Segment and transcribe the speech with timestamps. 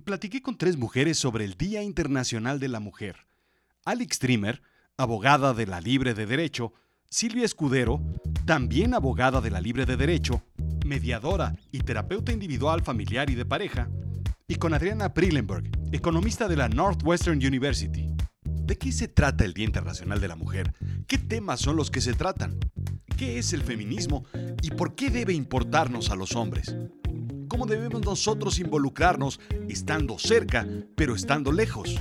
[0.00, 3.16] platiqué con tres mujeres sobre el Día Internacional de la Mujer.
[3.84, 4.62] Alex Trimmer,
[4.96, 6.72] abogada de la Libre de Derecho,
[7.08, 8.00] Silvia Escudero,
[8.44, 10.42] también abogada de la Libre de Derecho,
[10.86, 13.88] mediadora y terapeuta individual, familiar y de pareja,
[14.46, 18.08] y con Adriana Prillenberg, economista de la Northwestern University.
[18.42, 20.72] ¿De qué se trata el Día Internacional de la Mujer?
[21.06, 22.58] ¿Qué temas son los que se tratan?
[23.16, 24.24] ¿Qué es el feminismo
[24.62, 26.74] y por qué debe importarnos a los hombres?
[27.50, 30.64] ¿Cómo debemos nosotros involucrarnos estando cerca,
[30.94, 31.96] pero estando lejos?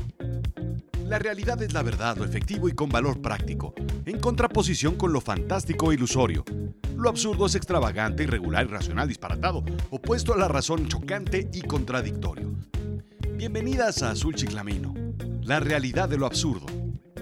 [1.07, 3.73] La realidad es la verdad, lo efectivo y con valor práctico,
[4.05, 6.45] en contraposición con lo fantástico e ilusorio.
[6.95, 12.53] Lo absurdo es extravagante, irregular, irracional, disparatado, opuesto a la razón chocante y contradictorio.
[13.33, 14.93] Bienvenidas a Azul Chiclamino,
[15.41, 16.67] la realidad de lo absurdo.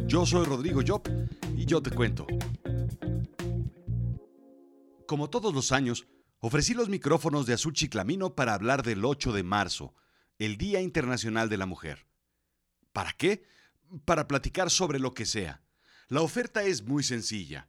[0.05, 1.01] Yo soy Rodrigo Job
[1.55, 2.27] y yo te cuento.
[5.07, 6.05] Como todos los años,
[6.39, 9.93] ofrecí los micrófonos de Azul Chiclamino para hablar del 8 de marzo,
[10.39, 12.05] el Día Internacional de la Mujer.
[12.91, 13.43] ¿Para qué?
[14.05, 15.61] para platicar sobre lo que sea.
[16.07, 17.67] La oferta es muy sencilla.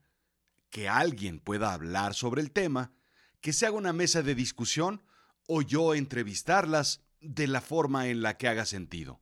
[0.71, 2.93] Que alguien pueda hablar sobre el tema,
[3.41, 5.03] que se haga una mesa de discusión
[5.47, 9.21] o yo entrevistarlas de la forma en la que haga sentido.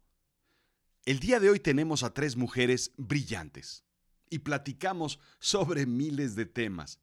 [1.05, 3.85] El día de hoy tenemos a tres mujeres brillantes
[4.29, 6.99] y platicamos sobre miles de temas.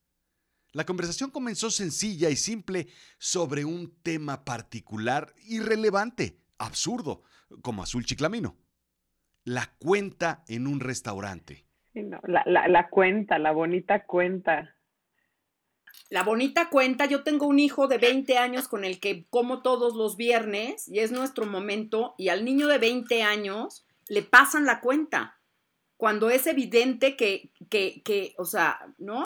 [0.73, 7.23] La conversación comenzó sencilla y simple sobre un tema particular, irrelevante, absurdo,
[7.61, 8.57] como Azul Chiclamino
[9.45, 11.65] la cuenta en un restaurante.
[11.93, 14.75] la, la, la cuenta, la bonita cuenta.
[16.09, 19.95] La bonita cuenta, yo tengo un hijo de 20 años con el que como todos
[19.95, 24.79] los viernes y es nuestro momento y al niño de 20 años le pasan la
[24.79, 25.39] cuenta.
[25.97, 29.25] Cuando es evidente que, que, que o sea, ¿no?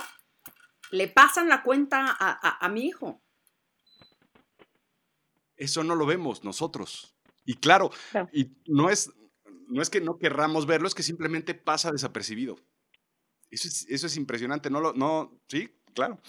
[0.91, 3.21] Le pasan la cuenta a, a, a mi hijo.
[5.55, 7.16] Eso no lo vemos nosotros.
[7.45, 7.89] Y claro,
[8.33, 9.11] y no es,
[9.69, 12.58] no es que no querramos verlo, es que simplemente pasa desapercibido.
[13.49, 16.20] Eso es, eso es impresionante, no lo, no, sí, claro.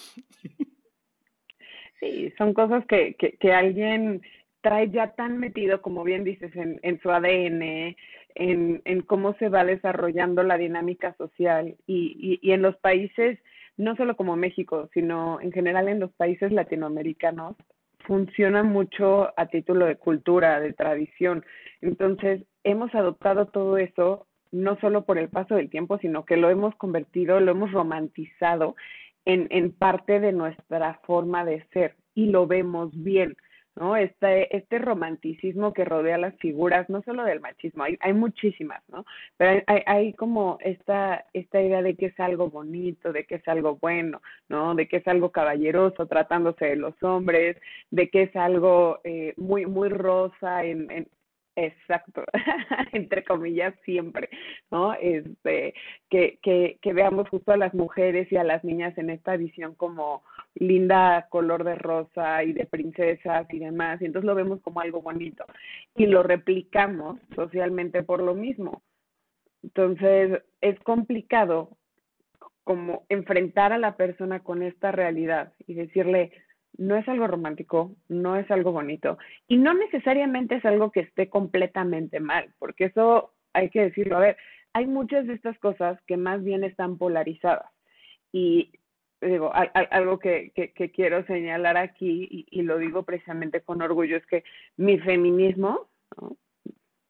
[1.99, 4.23] Sí, son cosas que, que, que alguien
[4.61, 7.97] trae ya tan metido, como bien dices, en, en su ADN,
[8.37, 13.41] en, en cómo se va desarrollando la dinámica social y, y, y en los países,
[13.79, 17.57] no solo como México, sino en general en los países latinoamericanos,
[18.01, 21.45] funciona mucho a título de cultura, de tradición.
[21.81, 26.51] Entonces, hemos adoptado todo eso no solo por el paso del tiempo, sino que lo
[26.51, 28.77] hemos convertido, lo hemos romantizado
[29.25, 33.37] en, en parte de nuestra forma de ser y lo vemos bien.
[33.79, 33.97] ¿No?
[33.97, 39.05] Este, este romanticismo que rodea las figuras, no solo del machismo, hay, hay muchísimas, ¿no?
[39.37, 43.49] Pero hay, hay, como esta, esta idea de que es algo bonito, de que es
[43.49, 44.75] algo bueno, ¿no?
[44.75, 47.57] De que es algo caballeroso tratándose de los hombres,
[47.91, 51.09] de que es algo eh, muy, muy rosa en, en,
[51.61, 52.23] Exacto,
[52.93, 54.29] entre comillas siempre,
[54.71, 54.95] ¿no?
[54.95, 55.75] Este,
[56.09, 59.75] que, que, que veamos justo a las mujeres y a las niñas en esta visión
[59.75, 60.23] como
[60.59, 65.03] linda color de rosa y de princesas y demás, y entonces lo vemos como algo
[65.03, 65.45] bonito
[65.97, 68.83] y lo replicamos socialmente por lo mismo.
[69.63, 71.77] Entonces es complicado
[72.65, 76.33] como enfrentar a la persona con esta realidad y decirle,
[76.77, 81.29] no es algo romántico, no es algo bonito y no necesariamente es algo que esté
[81.29, 84.17] completamente mal, porque eso hay que decirlo.
[84.17, 84.37] A ver,
[84.75, 87.71] hay muchas de estas cosas que más bien están polarizadas
[88.33, 88.73] y
[89.21, 94.17] digo, algo que, que, que, quiero señalar aquí y, y, lo digo precisamente con orgullo
[94.17, 94.45] es que
[94.77, 95.89] mi feminismo,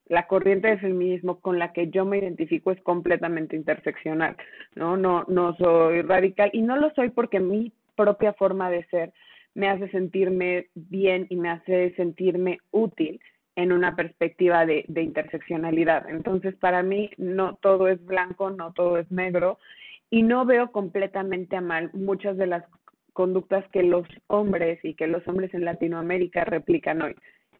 [0.06, 4.36] la corriente de feminismo con la que yo me identifico es completamente interseccional,
[4.74, 4.96] ¿no?
[4.96, 9.12] No, no soy radical y no lo soy porque mi propia forma de ser
[9.54, 13.20] me hace sentirme bien y me hace sentirme útil
[13.56, 16.08] en una perspectiva de, de, interseccionalidad.
[16.08, 19.58] Entonces, para mí, no todo es blanco, no todo es negro,
[20.10, 22.64] y no veo completamente a mal muchas de las
[23.12, 27.16] conductas que los hombres y que los hombres en Latinoamérica replican hoy.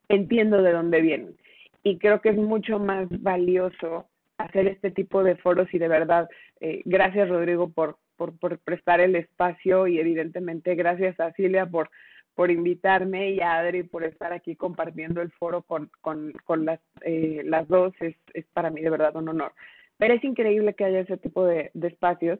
[0.08, 1.36] Entiendo de dónde vienen.
[1.82, 4.06] Y creo que es mucho más valioso
[4.38, 6.28] hacer este tipo de foros y de verdad,
[6.60, 11.90] eh, gracias Rodrigo por, por, por prestar el espacio y evidentemente gracias a Cilia por,
[12.34, 16.78] por invitarme y a Adri por estar aquí compartiendo el foro con, con, con las,
[17.02, 17.92] eh, las dos.
[17.98, 19.52] Es, es para mí de verdad un honor.
[19.98, 22.38] Pero es increíble que haya ese tipo de, espacios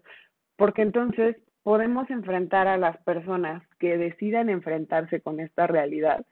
[0.57, 6.25] porque entonces podemos enfrentar a las personas que decidan enfrentarse con esta realidad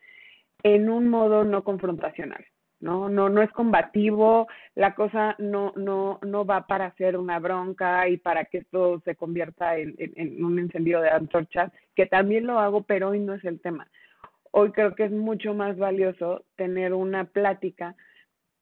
[0.63, 2.45] en un modo no confrontacional.
[2.79, 3.09] ¿no?
[3.09, 8.19] No, no es combativo, la cosa no, no, no va para hacer una bronca y
[8.19, 12.59] para que esto se convierta en, en, en un encendido de antorchas, que también lo
[12.59, 13.89] hago, pero hoy no es el tema.
[14.51, 17.95] hoy creo que es mucho más valioso tener una plática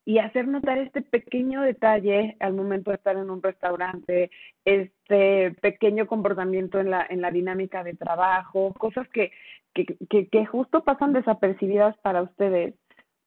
[0.05, 4.31] y hacer notar este pequeño detalle al momento de estar en un restaurante,
[4.65, 9.33] este pequeño comportamiento en la, en la dinámica de trabajo, cosas que,
[9.73, 12.75] que, que, que justo pasan desapercibidas para ustedes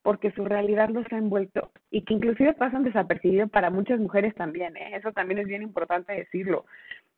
[0.04, 4.78] porque su realidad los ha envuelto y que inclusive pasan desapercibidos para muchas mujeres también,
[4.78, 4.92] ¿eh?
[4.96, 6.66] eso también es bien importante decirlo.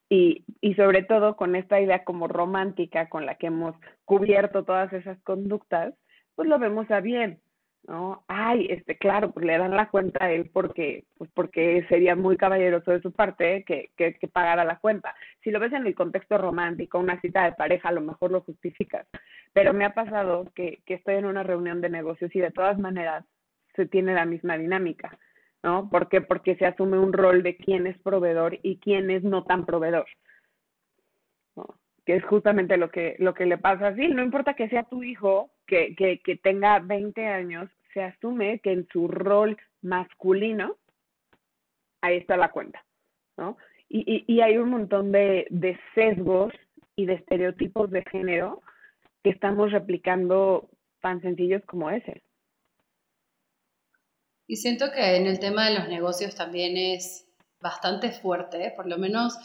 [0.08, 4.92] Y, y sobre todo con esta idea como romántica con la que hemos cubierto todas
[4.92, 5.94] esas conductas,
[6.34, 7.38] pues lo vemos a bien,
[7.86, 8.24] ¿no?
[8.28, 12.36] Ay, este, claro, pues le dan la cuenta a él porque, pues porque sería muy
[12.36, 15.14] caballeroso de su parte que, que, que, pagara la cuenta.
[15.42, 18.42] Si lo ves en el contexto romántico, una cita de pareja, a lo mejor lo
[18.42, 19.06] justificas.
[19.52, 22.78] Pero me ha pasado que, que estoy en una reunión de negocios y de todas
[22.78, 23.24] maneras
[23.74, 25.18] se tiene la misma dinámica,
[25.62, 25.88] ¿no?
[25.90, 26.20] ¿Por qué?
[26.20, 30.06] Porque se asume un rol de quién es proveedor y quién es no tan proveedor.
[32.04, 34.08] Que es justamente lo que, lo que le pasa así.
[34.08, 38.72] No importa que sea tu hijo, que, que, que tenga 20 años, se asume que
[38.72, 40.76] en su rol masculino,
[42.02, 42.84] ahí está la cuenta,
[43.36, 43.56] ¿no?
[43.88, 46.52] Y, y, y hay un montón de, de sesgos
[46.96, 48.62] y de estereotipos de género
[49.22, 50.68] que estamos replicando
[51.00, 52.22] tan sencillos como ese.
[54.46, 57.28] Y siento que en el tema de los negocios también es
[57.60, 59.38] bastante fuerte, por lo menos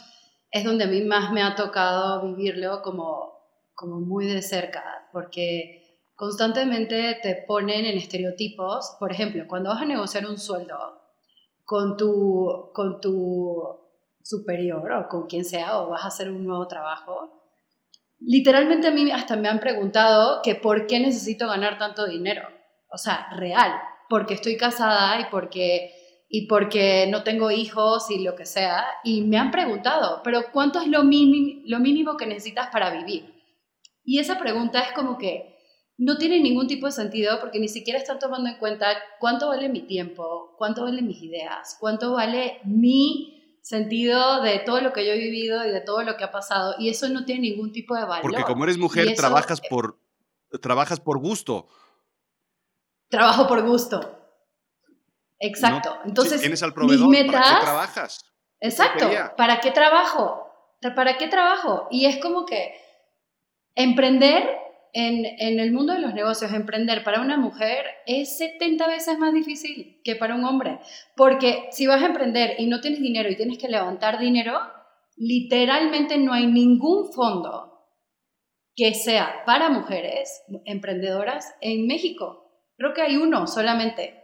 [0.50, 3.32] es donde a mí más me ha tocado vivirlo como,
[3.74, 5.85] como muy de cerca, porque
[6.16, 8.96] constantemente te ponen en estereotipos.
[8.98, 10.76] Por ejemplo, cuando vas a negociar un sueldo
[11.64, 13.62] con tu, con tu
[14.22, 17.42] superior o con quien sea, o vas a hacer un nuevo trabajo,
[18.18, 22.48] literalmente a mí hasta me han preguntado que por qué necesito ganar tanto dinero.
[22.90, 23.72] O sea, real,
[24.08, 25.92] porque estoy casada y porque
[26.28, 30.80] y porque no tengo hijos y lo que sea, y me han preguntado, pero ¿cuánto
[30.80, 33.32] es lo mínimo, lo mínimo que necesitas para vivir?
[34.04, 35.55] Y esa pregunta es como que
[35.98, 38.88] no tiene ningún tipo de sentido porque ni siquiera están tomando en cuenta
[39.18, 44.92] cuánto vale mi tiempo, cuánto valen mis ideas, cuánto vale mi sentido de todo lo
[44.92, 47.40] que yo he vivido y de todo lo que ha pasado, y eso no tiene
[47.42, 48.22] ningún tipo de valor.
[48.22, 49.98] Porque como eres mujer, eso, trabajas, por,
[50.60, 51.66] trabajas por gusto.
[53.08, 54.12] Trabajo por gusto.
[55.38, 55.96] Exacto.
[55.96, 58.24] No, Entonces, si tienes al proveedor, mis metas, ¿para qué trabajas?
[58.60, 59.10] Exacto.
[59.36, 60.42] ¿Para qué trabajo?
[60.94, 61.88] ¿Para qué trabajo?
[61.90, 62.74] Y es como que
[63.74, 69.34] emprender en, el mundo de los negocios, emprender para una mujer es 70 veces más
[69.34, 70.78] difícil que para un hombre.
[71.16, 74.58] Porque si vas a emprender y no tienes dinero y tienes que levantar dinero,
[75.16, 77.72] literalmente no hay ningún fondo
[78.74, 82.50] que sea para mujeres emprendedoras en México.
[82.76, 84.22] Creo que hay uno solamente.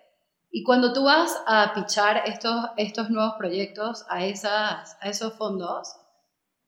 [0.51, 5.97] Y cuando tú vas a pichar estos, estos nuevos proyectos a esos fondos,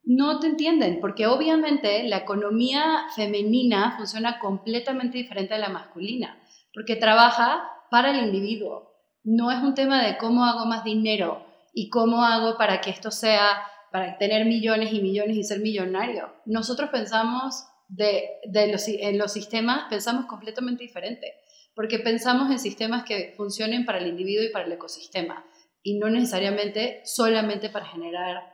[0.07, 6.39] no te entienden, porque obviamente la economía femenina funciona completamente diferente a la masculina,
[6.73, 8.93] porque trabaja para el individuo.
[9.23, 13.11] No es un tema de cómo hago más dinero y cómo hago para que esto
[13.11, 16.35] sea, para tener millones y millones y ser millonario.
[16.45, 17.65] Nosotros pensamos
[17.97, 21.35] en los sistemas, pensamos completamente diferente
[21.75, 25.45] porque pensamos en sistemas que funcionen para el individuo y para el ecosistema,
[25.83, 28.54] y no necesariamente solamente para generar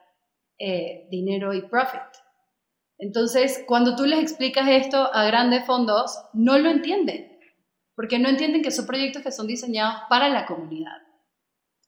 [0.60, 2.02] eh, dinero y profit.
[2.98, 7.38] Entonces, cuando tú les explicas esto a grandes fondos, no lo entienden,
[7.96, 10.98] porque no entienden que son proyectos que son diseñados para la comunidad.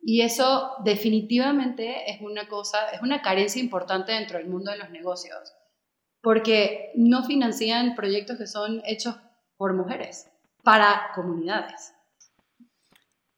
[0.01, 4.89] Y eso definitivamente es una cosa, es una carencia importante dentro del mundo de los
[4.89, 5.55] negocios,
[6.23, 9.17] porque no financian proyectos que son hechos
[9.59, 10.31] por mujeres
[10.65, 11.93] para comunidades.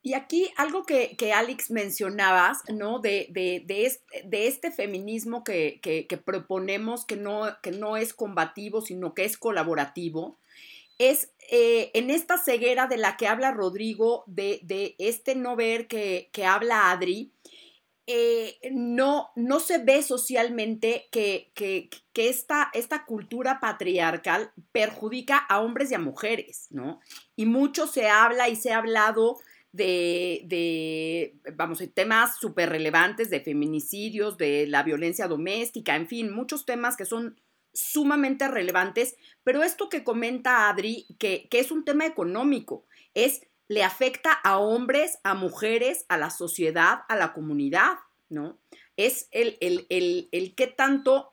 [0.07, 2.99] Y aquí algo que, que Alex mencionabas, ¿no?
[2.99, 8.13] De, de, de, este, de este, feminismo que, que, que, proponemos, no, que no es
[8.13, 10.37] combativo, sino que es colaborativo,
[10.99, 16.29] es eh, en esta ceguera de la que habla Rodrigo, de, este no ver que,
[16.33, 17.33] que habla Adri,
[18.07, 25.63] eh, no, no se ve socialmente que, que, que esta, esta, cultura patriarcal perjudica a
[25.63, 27.01] hombres y a mujeres, ¿no?
[27.37, 29.39] Y mucho se habla y se ha hablado
[29.75, 36.65] de, de vamos, temas súper relevantes de feminicidios, de la violencia doméstica, en fin, muchos
[36.65, 37.41] temas que son
[37.73, 43.83] sumamente relevantes, pero esto que comenta Adri, que, que es un tema económico, es le
[43.83, 47.95] afecta a hombres, a mujeres, a la sociedad, a la comunidad,
[48.29, 48.59] ¿no?
[48.97, 51.33] Es el, el, el, el qué tanto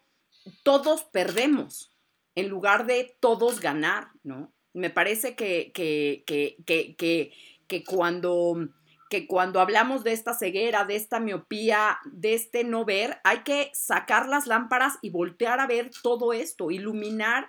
[0.63, 1.91] todos perdemos
[2.33, 4.51] en lugar de todos ganar, ¿no?
[4.73, 7.33] Me parece que, que, que, que,
[7.71, 8.67] que cuando,
[9.09, 13.71] que cuando hablamos de esta ceguera, de esta miopía, de este no ver, hay que
[13.73, 17.47] sacar las lámparas y voltear a ver todo esto, iluminar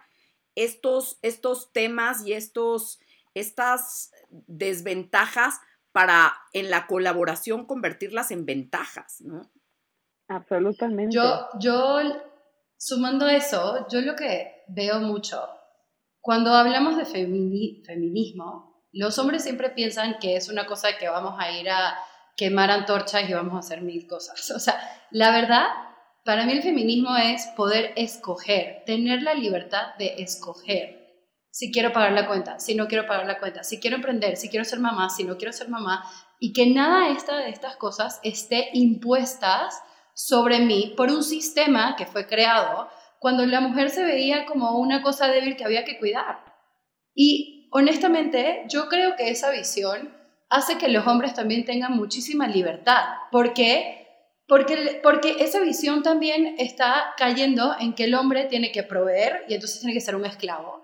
[0.55, 3.01] estos, estos temas y estos,
[3.35, 5.59] estas desventajas
[5.91, 9.51] para en la colaboración convertirlas en ventajas, ¿no?
[10.29, 11.17] Absolutamente.
[11.17, 11.99] Yo, yo,
[12.77, 15.49] sumando eso, yo lo que veo mucho,
[16.21, 21.51] cuando hablamos de feminismo, los hombres siempre piensan que es una cosa que vamos a
[21.51, 21.99] ir a
[22.37, 24.51] quemar antorchas y vamos a hacer mil cosas.
[24.57, 24.79] O sea,
[25.11, 25.67] la verdad,
[26.25, 31.03] para mí el feminismo es poder escoger, tener la libertad de escoger
[31.53, 34.49] si quiero pagar la cuenta, si no quiero pagar la cuenta, si quiero emprender, si
[34.49, 36.03] quiero ser mamá, si no quiero ser mamá,
[36.41, 39.83] y que nada de estas cosas esté impuestas
[40.15, 45.03] sobre mí por un sistema que fue creado cuando la mujer se veía como una
[45.03, 46.43] cosa débil que había que cuidar.
[47.15, 50.15] Y honestamente, yo creo que esa visión
[50.49, 53.05] hace que los hombres también tengan muchísima libertad.
[53.31, 54.07] ¿Por qué?
[54.47, 59.55] Porque, porque esa visión también está cayendo en que el hombre tiene que proveer y
[59.55, 60.83] entonces tiene que ser un esclavo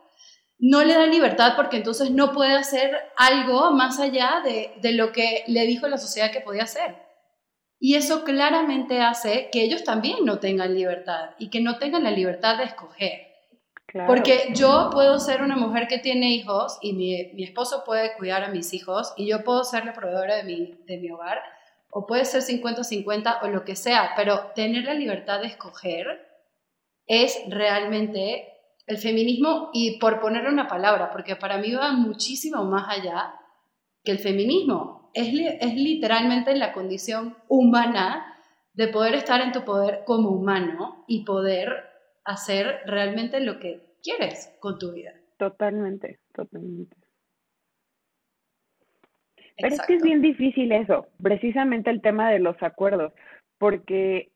[0.59, 5.12] no le da libertad porque entonces no puede hacer algo más allá de, de, lo
[5.12, 6.97] que le dijo la sociedad que podía hacer.
[7.78, 12.11] Y eso claramente hace que ellos también no tengan libertad y que no tengan la
[12.11, 13.27] libertad de escoger.
[14.07, 18.45] Porque yo puedo ser una mujer que tiene hijos y mi, mi, esposo puede cuidar
[18.45, 21.40] a mis hijos y yo puedo ser la proveedora de mi, de mi hogar
[21.90, 26.28] o puede ser 50-50 o lo que sea, pero tener la libertad de escoger
[27.07, 32.88] es realmente el feminismo, y por ponerle una palabra, porque para mí va muchísimo más
[32.88, 33.35] allá
[34.02, 35.11] que el feminismo.
[35.12, 35.28] Es,
[35.61, 38.35] es literalmente la condición humana
[38.73, 41.88] de poder estar en tu poder como humano y poder
[42.28, 45.14] hacer realmente lo que quieres con tu vida.
[45.38, 46.94] Totalmente, totalmente.
[49.56, 53.12] Pero es que es bien difícil eso, precisamente el tema de los acuerdos,
[53.56, 54.30] porque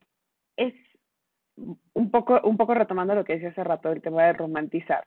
[0.57, 0.75] es
[1.93, 5.07] un poco, un poco retomando lo que decía hace rato, el tema de romantizar,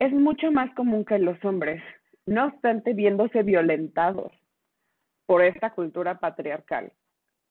[0.00, 1.80] es mucho más común que los hombres,
[2.26, 4.32] no obstante, viéndose violentados
[5.26, 6.92] por esta cultura patriarcal,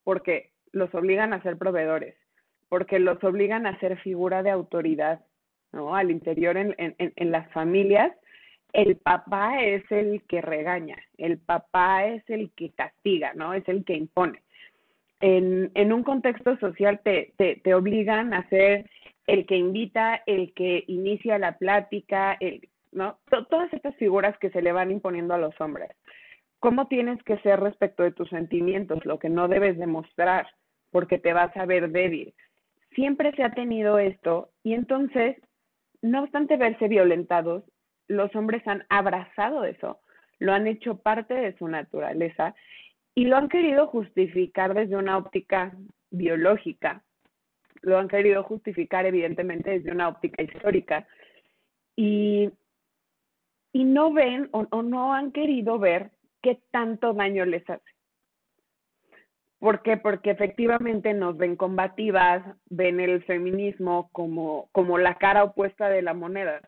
[0.03, 2.15] porque los obligan a ser proveedores,
[2.69, 5.21] porque los obligan a ser figura de autoridad,
[5.71, 5.95] ¿no?
[5.95, 8.11] Al interior en, en, en las familias,
[8.73, 13.53] el papá es el que regaña, el papá es el que castiga, ¿no?
[13.53, 14.41] Es el que impone
[15.19, 18.89] en, en un contexto social te, te, te, obligan a ser
[19.25, 23.17] el que invita, el que inicia la plática, el, ¿no?
[23.49, 25.89] todas estas figuras que se le van imponiendo a los hombres.
[26.59, 29.05] ¿Cómo tienes que ser respecto de tus sentimientos?
[29.05, 30.47] Lo que no debes demostrar,
[30.91, 32.33] porque te vas a ver débil.
[32.91, 35.37] Siempre se ha tenido esto y entonces,
[36.01, 37.63] no obstante verse violentados,
[38.07, 39.99] los hombres han abrazado eso,
[40.39, 42.55] lo han hecho parte de su naturaleza
[43.15, 45.75] y lo han querido justificar desde una óptica
[46.11, 47.03] biológica,
[47.81, 51.07] lo han querido justificar evidentemente desde una óptica histórica
[51.95, 52.51] y,
[53.73, 57.96] no ven o, o no han querido ver qué tanto daño les hace.
[59.59, 59.97] ¿Por qué?
[59.97, 66.13] Porque efectivamente nos ven combativas, ven el feminismo como, como la cara opuesta de la
[66.13, 66.61] moneda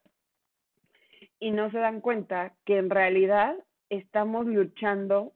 [1.40, 3.56] y no se dan cuenta que en realidad
[3.90, 5.34] estamos luchando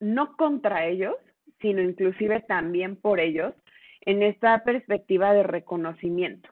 [0.00, 1.16] no contra ellos,
[1.60, 3.54] sino inclusive también por ellos,
[4.00, 6.48] en esta perspectiva de reconocimiento.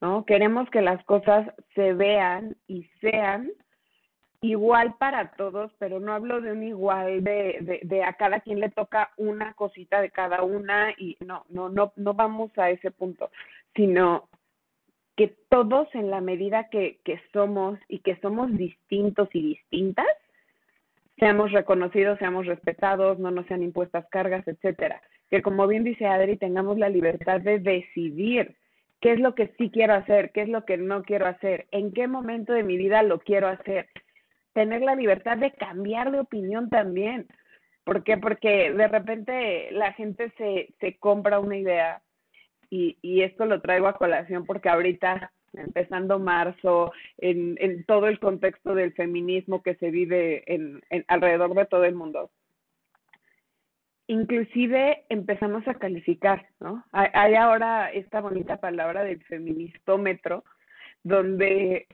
[0.00, 0.24] ¿no?
[0.24, 3.50] Queremos que las cosas se vean y sean
[4.50, 8.60] igual para todos, pero no hablo de un igual de, de, de, a cada quien
[8.60, 12.90] le toca una cosita de cada una y no, no, no, no vamos a ese
[12.90, 13.30] punto,
[13.74, 14.28] sino
[15.16, 20.06] que todos en la medida que, que somos y que somos distintos y distintas,
[21.18, 25.00] seamos reconocidos, seamos respetados, no nos sean impuestas cargas, etcétera.
[25.30, 28.54] Que como bien dice Adri, tengamos la libertad de decidir
[29.00, 31.92] qué es lo que sí quiero hacer, qué es lo que no quiero hacer, en
[31.92, 33.88] qué momento de mi vida lo quiero hacer.
[34.56, 37.26] Tener la libertad de cambiar de opinión también.
[37.84, 38.16] ¿Por qué?
[38.16, 42.00] Porque de repente la gente se, se compra una idea
[42.70, 48.18] y, y esto lo traigo a colación porque ahorita empezando marzo, en, en todo el
[48.18, 52.30] contexto del feminismo que se vive en, en, alrededor de todo el mundo.
[54.06, 56.82] Inclusive empezamos a calificar, ¿no?
[56.92, 60.44] Hay, hay ahora esta bonita palabra del feministómetro,
[61.02, 61.88] donde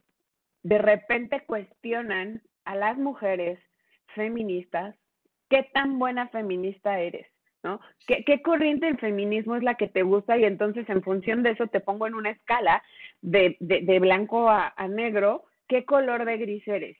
[0.62, 3.58] de repente cuestionan a las mujeres
[4.14, 4.96] feministas
[5.52, 7.26] qué tan buena feminista eres.
[7.62, 7.80] ¿no?
[8.06, 10.36] ¿Qué, ¿Qué, corriente del feminismo es la que te gusta?
[10.36, 12.82] Y entonces en función de eso te pongo en una escala
[13.20, 16.96] de, de, de blanco a, a, negro, ¿qué color de gris eres?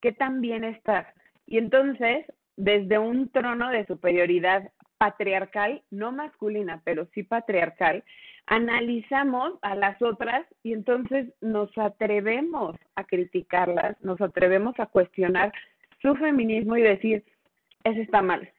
[0.00, 1.06] ¿Qué tan bien estás?
[1.46, 2.24] Y entonces,
[2.56, 8.04] desde un trono de superioridad patriarcal, no masculina, pero sí patriarcal,
[8.46, 15.52] analizamos a las otras y entonces nos atrevemos a criticarlas, nos atrevemos a cuestionar
[16.00, 17.24] su feminismo y decir,
[17.84, 18.50] ese está mal,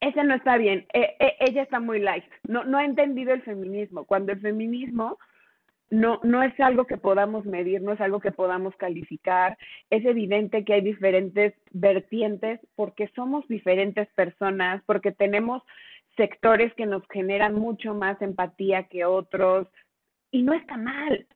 [0.00, 3.42] ese no está bien, e, e, ella está muy light, no, no ha entendido el
[3.42, 5.18] feminismo, cuando el feminismo
[5.90, 9.58] no, no es algo que podamos medir, no es algo que podamos calificar.
[9.90, 15.62] Es evidente que hay diferentes vertientes porque somos diferentes personas, porque tenemos
[16.16, 19.66] sectores que nos generan mucho más empatía que otros
[20.30, 21.26] y no está mal.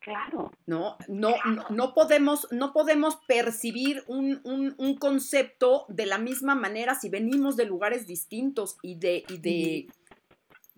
[0.00, 0.50] Claro.
[0.66, 1.34] No, no,
[1.68, 7.66] no, podemos, no podemos percibir un, un, concepto de la misma manera si venimos de
[7.66, 9.88] lugares distintos y de, y de,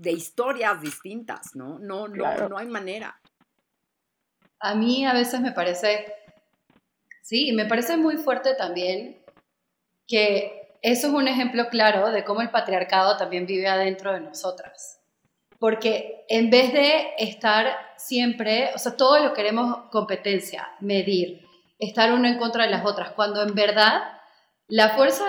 [0.01, 1.79] de historias distintas, ¿no?
[1.79, 3.21] No, no, no hay manera.
[4.59, 6.15] A mí a veces me parece,
[7.23, 9.23] sí, me parece muy fuerte también
[10.07, 15.01] que eso es un ejemplo claro de cómo el patriarcado también vive adentro de nosotras.
[15.59, 21.45] Porque en vez de estar siempre, o sea, todo lo queremos competencia, medir,
[21.79, 24.01] estar uno en contra de las otras, cuando en verdad
[24.67, 25.27] la fuerza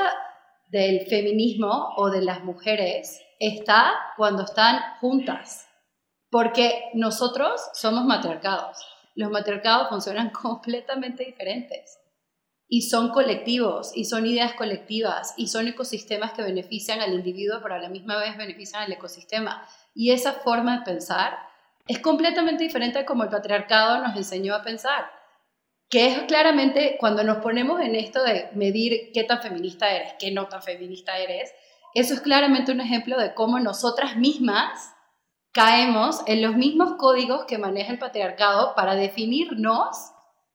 [0.70, 5.68] del feminismo o de las mujeres está cuando están juntas,
[6.30, 8.78] porque nosotros somos matriarcados.
[9.16, 11.98] Los matriarcados funcionan completamente diferentes
[12.68, 17.76] y son colectivos y son ideas colectivas y son ecosistemas que benefician al individuo, pero
[17.76, 19.68] a la misma vez benefician al ecosistema.
[19.96, 21.38] Y esa forma de pensar
[21.88, 25.10] es completamente diferente a como el patriarcado nos enseñó a pensar,
[25.90, 30.32] que es claramente cuando nos ponemos en esto de medir qué tan feminista eres, qué
[30.32, 31.52] no tan feminista eres,
[31.94, 34.94] eso es claramente un ejemplo de cómo nosotras mismas
[35.52, 40.12] caemos en los mismos códigos que maneja el patriarcado para definirnos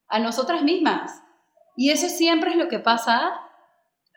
[0.09, 1.23] a nosotras mismas.
[1.77, 3.41] Y eso siempre es lo que pasa.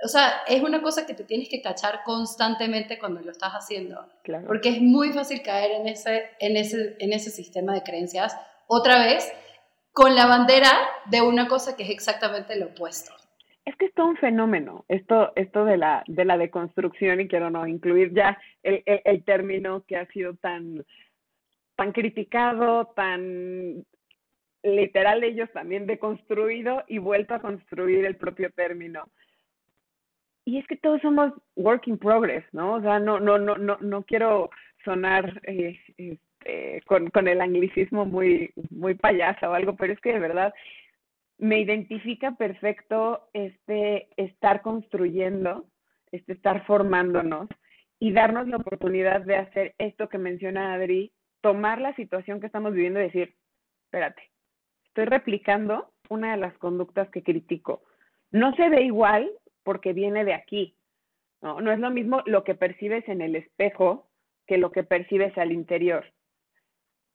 [0.03, 4.07] O sea, es una cosa que te tienes que cachar constantemente cuando lo estás haciendo.
[4.47, 8.37] Porque es muy fácil caer en ese, en, ese, en ese sistema de creencias.
[8.67, 9.29] Otra vez,
[9.91, 10.71] con la bandera
[11.07, 13.18] de una cosa que es exactamente lo opuesto
[13.69, 17.49] es que es todo un fenómeno, esto, esto de la, de la deconstrucción, y quiero
[17.49, 20.83] no incluir ya el, término que ha sido tan,
[21.75, 23.85] tan criticado, tan
[24.63, 29.03] literal ellos también deconstruido y vuelto a construir el propio término.
[30.45, 32.73] Y es que todos somos work in progress, ¿no?
[32.73, 34.49] O sea, no, no, no, no, no quiero
[34.83, 40.13] sonar eh, este, con, con el anglicismo muy, muy payasa o algo, pero es que
[40.13, 40.53] de verdad
[41.39, 45.65] me identifica perfecto este estar construyendo,
[46.11, 47.47] este estar formándonos
[47.97, 52.73] y darnos la oportunidad de hacer esto que menciona Adri, tomar la situación que estamos
[52.73, 53.35] viviendo y decir,
[53.85, 54.21] espérate,
[54.85, 57.83] estoy replicando una de las conductas que critico.
[58.31, 59.31] No se ve igual
[59.63, 60.75] porque viene de aquí.
[61.41, 64.09] No, no es lo mismo lo que percibes en el espejo
[64.45, 66.05] que lo que percibes al interior.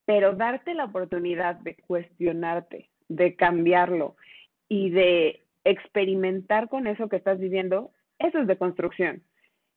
[0.06, 4.17] Pero darte la oportunidad de cuestionarte, de cambiarlo
[4.69, 9.23] y de experimentar con eso que estás viviendo, eso es de construcción.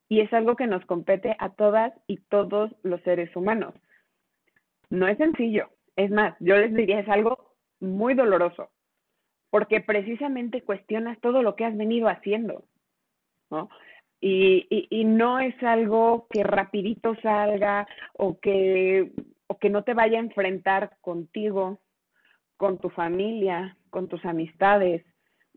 [0.09, 3.73] Y es algo que nos compete a todas y todos los seres humanos.
[4.89, 5.69] No es sencillo.
[5.95, 8.69] Es más, yo les diría, es algo muy doloroso,
[9.49, 12.63] porque precisamente cuestionas todo lo que has venido haciendo,
[13.49, 13.69] ¿no?
[14.19, 19.11] Y, y, y, no es algo que rapidito salga o que,
[19.45, 21.79] o que no te vaya a enfrentar contigo,
[22.57, 25.05] con tu familia, con tus amistades.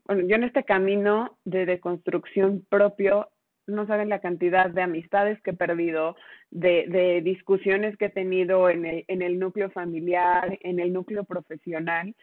[0.05, 3.29] Bueno, yo en este camino de deconstrucción propio,
[3.67, 6.17] no saben la cantidad de amistades que he perdido,
[6.51, 12.15] de, discusiones que he tenido en el, en el núcleo familiar, en el núcleo profesional.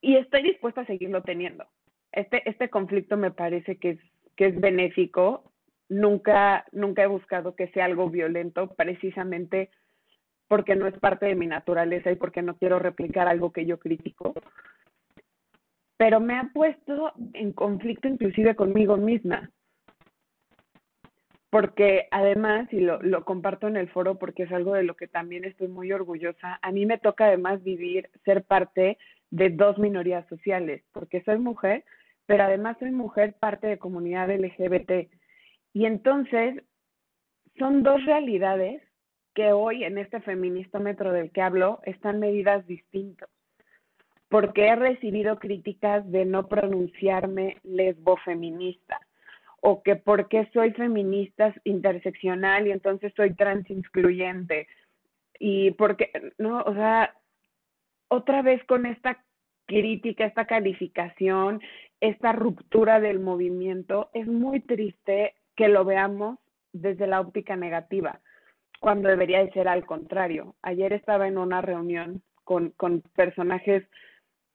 [0.00, 1.66] Y estoy dispuesta a seguirlo teniendo.
[2.12, 3.98] Este, este conflicto me parece que es,
[4.36, 5.52] que es benéfico.
[5.88, 9.70] Nunca, nunca he buscado que sea algo violento, precisamente
[10.48, 13.78] porque no es parte de mi naturaleza y porque no quiero replicar algo que yo
[13.78, 14.34] critico.
[15.96, 19.50] Pero me ha puesto en conflicto inclusive conmigo misma.
[21.50, 25.08] Porque además, y lo, lo comparto en el foro porque es algo de lo que
[25.08, 28.98] también estoy muy orgullosa, a mí me toca además vivir, ser parte
[29.30, 31.84] de dos minorías sociales, porque soy mujer,
[32.26, 35.08] pero además soy mujer parte de comunidad LGBT.
[35.72, 36.62] Y entonces
[37.58, 38.82] son dos realidades
[39.36, 43.28] que hoy en este feministómetro del que hablo están medidas distintas,
[44.28, 48.98] porque he recibido críticas de no pronunciarme lesbofeminista
[49.60, 54.66] o que porque soy feminista interseccional y entonces soy trans incluyente
[55.38, 57.14] y porque no, o sea,
[58.08, 59.22] otra vez con esta
[59.66, 61.60] crítica, esta calificación
[62.00, 66.38] esta ruptura del movimiento, es muy triste que lo veamos
[66.72, 68.20] desde la óptica negativa,
[68.80, 70.54] cuando debería de ser al contrario.
[70.62, 73.84] Ayer estaba en una reunión con, con personajes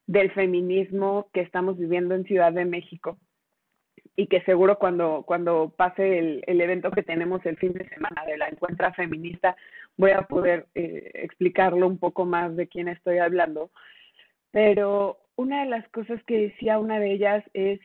[0.07, 3.17] del feminismo que estamos viviendo en Ciudad de México
[4.15, 8.25] y que seguro cuando, cuando pase el, el, evento que tenemos el fin de semana
[8.25, 9.55] de la encuentra feminista
[9.97, 13.71] voy a poder eh, explicarlo un poco más de quién estoy hablando.
[14.51, 17.79] Pero una de las cosas que decía una de ellas es,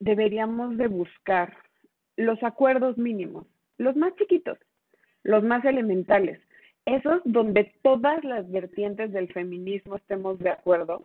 [0.00, 1.56] deberíamos de buscar
[2.16, 3.46] los acuerdos mínimos,
[3.76, 4.58] los más chiquitos,
[5.28, 6.40] los más elementales,
[6.86, 11.02] esos donde todas las vertientes del feminismo estemos de acuerdo,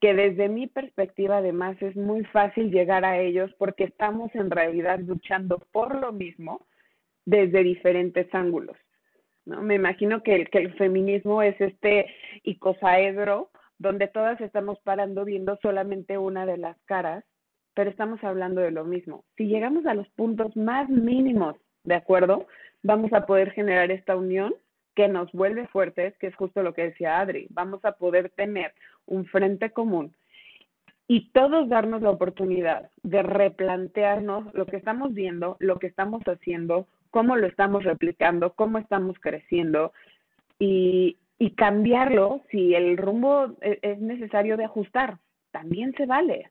[0.00, 5.00] que desde mi perspectiva además es muy fácil llegar a ellos porque estamos en realidad
[5.00, 6.64] luchando por lo mismo
[7.26, 8.76] desde diferentes ángulos.
[9.46, 9.62] ¿no?
[9.62, 12.06] Me imagino que el, que el feminismo es este
[12.44, 17.24] icosaedro donde todas estamos parando viendo solamente una de las caras,
[17.74, 19.24] pero estamos hablando de lo mismo.
[19.36, 22.46] Si llegamos a los puntos más mínimos, ¿de acuerdo?
[22.84, 24.54] Vamos a poder generar esta unión
[24.94, 27.46] que nos vuelve fuertes, que es justo lo que decía Adri.
[27.48, 28.74] Vamos a poder tener
[29.06, 30.14] un frente común
[31.08, 36.86] y todos darnos la oportunidad de replantearnos lo que estamos viendo, lo que estamos haciendo,
[37.10, 39.92] cómo lo estamos replicando, cómo estamos creciendo
[40.58, 41.18] y,
[41.56, 45.18] cambiarlo si el rumbo e, es necesario de ajustar.
[45.50, 46.50] También se vale.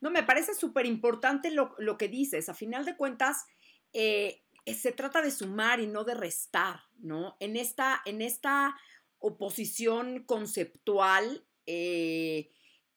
[0.00, 2.48] No, me parece súper importante lo, lo, que dices.
[2.48, 3.46] A final de cuentas,
[3.92, 7.36] eh, se trata de sumar y no de restar, ¿no?
[7.40, 8.76] En esta, en esta
[9.18, 12.50] oposición conceptual, eh,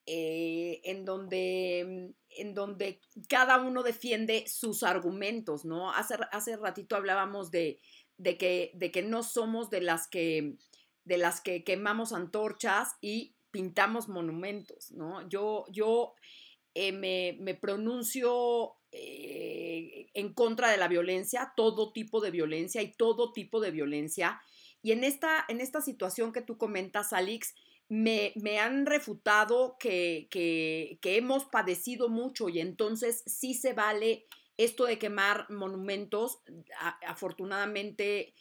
[0.05, 5.91] eh, en, donde, en donde cada uno defiende sus argumentos, ¿no?
[5.91, 7.79] Hace, hace ratito hablábamos de,
[8.17, 10.57] de, que, de que no somos de las que
[11.05, 15.27] de las que quemamos antorchas y pintamos monumentos, ¿no?
[15.29, 16.15] Yo, yo
[16.73, 19.64] eh, me, pronuncio eh,
[20.15, 24.41] en contra de la violencia, todo tipo de violencia y todo tipo de violencia.
[24.81, 27.53] Y en esta, en esta situación que tú comentas, Alix,
[27.87, 34.25] me, me han refutado que, que, que, hemos padecido mucho y entonces sí se vale
[34.57, 36.39] esto de quemar monumentos.
[37.05, 38.33] afortunadamente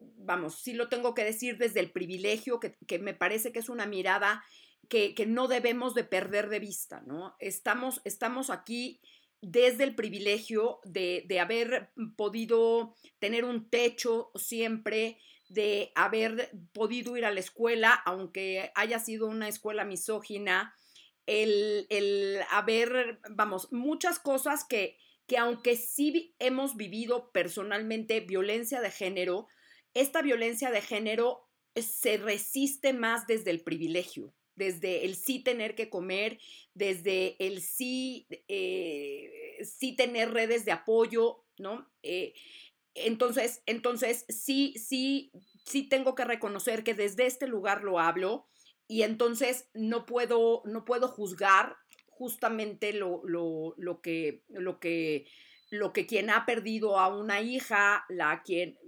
[0.00, 3.86] vamos, sí lo tengo que decir desde el privilegio, que, me parece que es una
[3.86, 4.44] mirada
[4.88, 7.36] que, no debemos de perder de vista, ¿no?
[7.38, 9.00] Estamos, estamos aquí
[9.42, 17.24] desde el privilegio de, de, haber podido tener un techo siempre, de haber podido ir
[17.24, 20.74] a la escuela, aunque haya sido una escuela misógina,
[21.26, 28.90] el, el haber, vamos, muchas cosas que, que aunque sí hemos vivido personalmente violencia de
[28.90, 29.46] género,
[29.94, 35.88] esta violencia de género se resiste más desde el privilegio, desde el sí tener que
[35.88, 36.38] comer,
[36.74, 41.90] desde el sí, eh, sí tener redes de apoyo, ¿no?
[42.02, 42.34] Eh,
[42.94, 45.32] entonces, entonces sí, sí,
[45.64, 48.48] sí tengo que reconocer que desde este lugar lo hablo
[48.86, 51.76] y entonces no puedo, no puedo juzgar
[52.08, 55.26] justamente lo, lo, lo, que, lo, que,
[55.70, 58.78] lo que quien ha perdido a una hija, la quien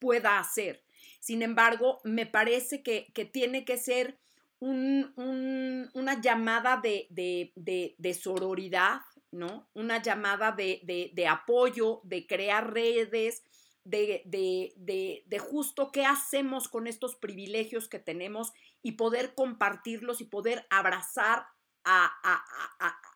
[0.00, 0.82] pueda hacer.
[1.20, 4.18] Sin embargo, me parece que, tiene que ser
[4.60, 9.68] una llamada de, sororidad, ¿no?
[9.74, 13.42] Una llamada de, apoyo, de crear redes,
[13.84, 21.46] de, justo qué hacemos con estos privilegios que tenemos y poder compartirlos y poder abrazar
[21.84, 22.12] a,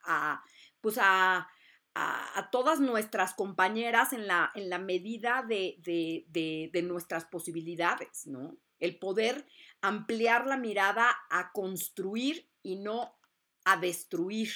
[0.04, 0.42] a
[0.80, 1.48] pues a,
[1.94, 8.56] a, todas nuestras compañeras en la, en la medida de, de, nuestras posibilidades, ¿no?
[8.80, 9.46] El poder
[9.82, 13.18] ampliar la mirada a construir y no
[13.64, 14.50] a destruir.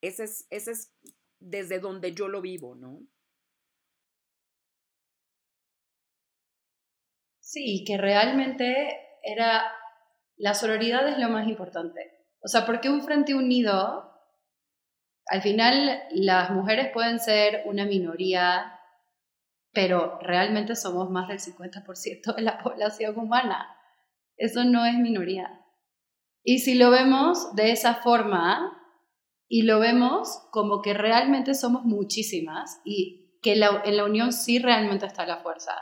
[0.00, 0.94] Ese es, ese es
[1.38, 3.00] desde donde yo lo vivo, ¿no?
[7.40, 9.62] Sí, que realmente era,
[10.36, 12.26] la sororidad es lo más importante.
[12.40, 14.12] O sea, porque un frente unido
[15.26, 18.78] al final las mujeres pueden ser una minoría,
[19.72, 23.76] pero realmente somos más del 50% de la población humana.
[24.42, 25.60] Eso no es minoría.
[26.42, 28.76] Y si lo vemos de esa forma,
[29.46, 35.06] y lo vemos como que realmente somos muchísimas y que en la unión sí realmente
[35.06, 35.74] está la fuerza,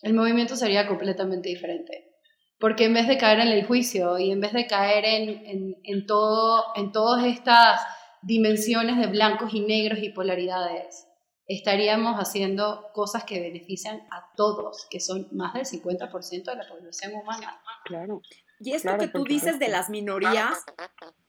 [0.00, 2.14] el movimiento sería completamente diferente.
[2.58, 6.06] Porque en vez de caer en el juicio y en vez de caer en, en,
[6.06, 7.82] todo, en todas estas
[8.22, 11.07] dimensiones de blancos y negros y polaridades,
[11.48, 17.14] estaríamos haciendo cosas que benefician a todos, que son más del 50% de la población
[17.14, 17.60] humana.
[17.86, 18.20] Claro.
[18.60, 20.64] Y esto que tú dices de las minorías,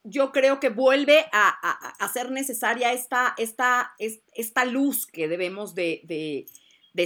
[0.04, 6.46] yo creo que vuelve a, ser necesaria esta, esta, esta, luz que debemos de,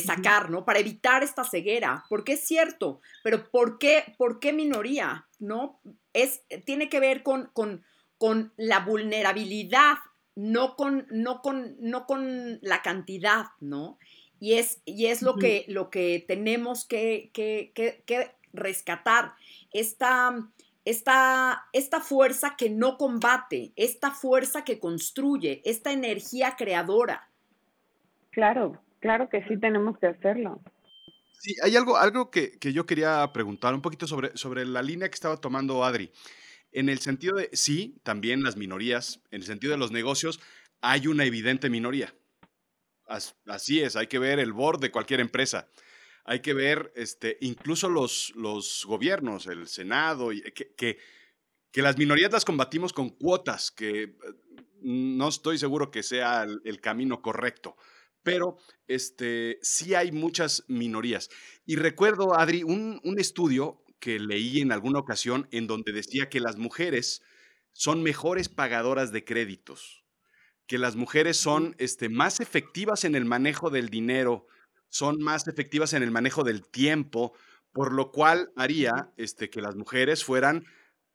[0.04, 0.66] sacar, ¿no?
[0.66, 5.28] Para evitar esta ceguera, porque es cierto, pero ¿por qué, por qué minoría?
[5.40, 5.80] ¿No?
[6.14, 7.84] Es, tiene que ver con, con,
[8.18, 9.98] con la vulnerabilidad,
[10.36, 13.98] no con, no, con, no con la cantidad, ¿no?
[14.40, 19.34] Y es, y es lo, que, lo que tenemos que, que, que rescatar.
[19.72, 20.50] Esta
[20.86, 27.30] esta, esta fuerza que no combate, esta fuerza que construye, esta energía creadora.
[28.32, 30.62] Claro, claro que sí tenemos que hacerlo.
[31.40, 35.16] Sí, hay algo, algo que, yo quería preguntar un poquito sobre, sobre la línea que
[35.16, 36.12] estaba tomando Adri.
[36.74, 40.40] En el sentido de, sí, también las minorías, en el sentido de los negocios,
[40.82, 42.14] hay una evidente minoría.
[43.46, 45.70] Así es, hay que ver el board de cualquier empresa
[46.26, 50.98] hay que ver este, incluso los, los gobiernos, el Senado, que,
[51.72, 54.16] que, las minorías las combatimos con cuotas, que
[54.82, 57.76] no estoy seguro que sea el, camino correcto,
[58.22, 58.58] pero
[58.88, 61.30] este, sí hay muchas minorías.
[61.66, 66.42] Y recuerdo, Adri, un, un estudio que leí en alguna ocasión en donde decía que
[66.42, 67.22] las mujeres
[67.72, 70.04] son mejores pagadoras de créditos,
[70.68, 74.46] que las mujeres son este, más efectivas en el manejo del dinero,
[74.90, 77.32] son más efectivas en el manejo del tiempo,
[77.72, 80.66] por lo cual haría este, que las mujeres fueran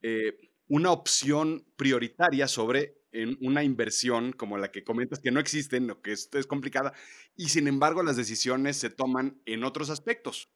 [0.00, 5.88] eh, una opción prioritaria sobre en una inversión como la que comentas, que no existen,
[5.88, 6.94] lo que es, es complicada,
[7.36, 10.48] y sin embargo las decisiones se toman en otros aspectos,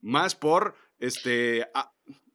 [0.00, 1.68] más por este,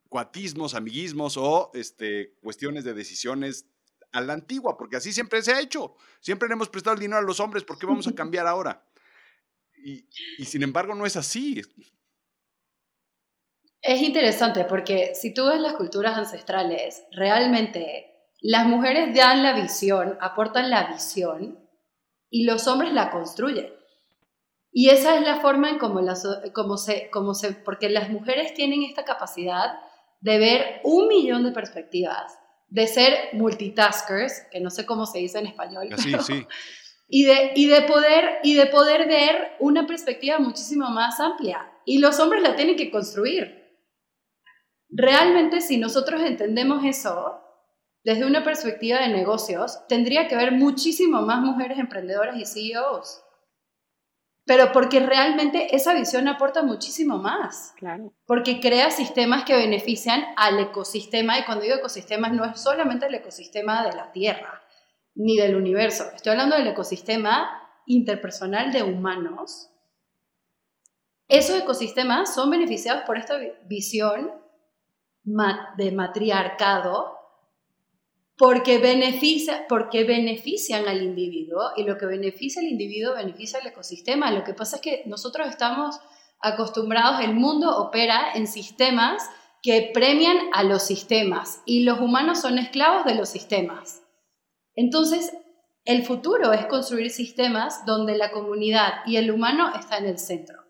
[0.10, 3.65] cuatismos, amiguismos o este, cuestiones de decisiones
[4.12, 5.95] a la antigua, porque así siempre se ha hecho.
[6.19, 8.86] Siempre le hemos prestado el dinero a los hombres, ¿por qué vamos a cambiar ahora?
[9.84, 10.06] Y,
[10.45, 11.62] sin embargo no es así.
[13.82, 20.17] Es interesante porque si tú ves las culturas ancestrales, realmente las mujeres dan la visión,
[20.21, 21.58] aportan la visión
[22.30, 23.74] y los hombres la construyen.
[24.72, 26.02] Y esa es la forma en cómo,
[26.54, 29.80] como se, como se, porque las mujeres tienen esta capacidad
[30.22, 35.40] de ver un millón de perspectivas, de ser multitaskers, que no sé cómo se dice
[35.40, 35.90] en español.
[35.98, 36.48] Sí, sí
[37.12, 41.70] y de, y, de poder, y de poder ver una perspectiva muchísimo más amplia.
[41.86, 43.78] Y los hombres la tienen que construir.
[44.90, 47.42] Realmente si nosotros entendemos eso
[48.04, 53.22] desde una perspectiva de negocios, tendría que haber muchísimo más mujeres emprendedoras y CEOs.
[54.52, 57.74] Pero porque realmente esa visión aporta muchísimo más.
[57.78, 58.12] Claro.
[58.26, 61.40] Porque crea sistemas que benefician al ecosistema.
[61.40, 64.62] Y cuando digo ecosistemas, no es solamente el ecosistema de la Tierra
[65.16, 66.04] ni del universo.
[66.14, 69.70] Estoy hablando del ecosistema interpersonal de humanos.
[71.30, 73.38] Esos ecosistemas son beneficiados por esta
[73.70, 74.34] visión
[75.78, 77.21] de matriarcado
[78.41, 84.32] porque, beneficia, porque benefician al individuo y lo que beneficia al individuo beneficia al ecosistema.
[84.32, 85.99] Lo que pasa es que nosotros estamos
[86.39, 89.30] acostumbrados, el mundo opera en sistemas
[89.62, 94.01] que premian a los sistemas y los humanos son esclavos de los sistemas.
[94.73, 95.32] Entonces,
[95.86, 100.63] el futuro es construir sistemas donde la comunidad y el humano está en el centro.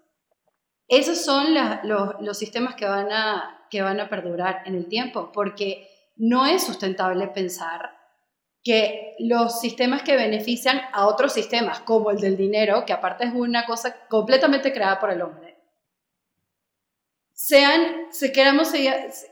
[0.89, 5.87] Esos son los, sistemas que van, a, que van a perdurar en el tiempo, porque
[6.15, 8.01] no es sustentable pensar
[8.63, 13.33] que los sistemas que benefician a otros sistemas, como el del dinero, que aparte es
[13.33, 15.57] una cosa completamente creada por el hombre,
[17.33, 18.71] sean, se queramos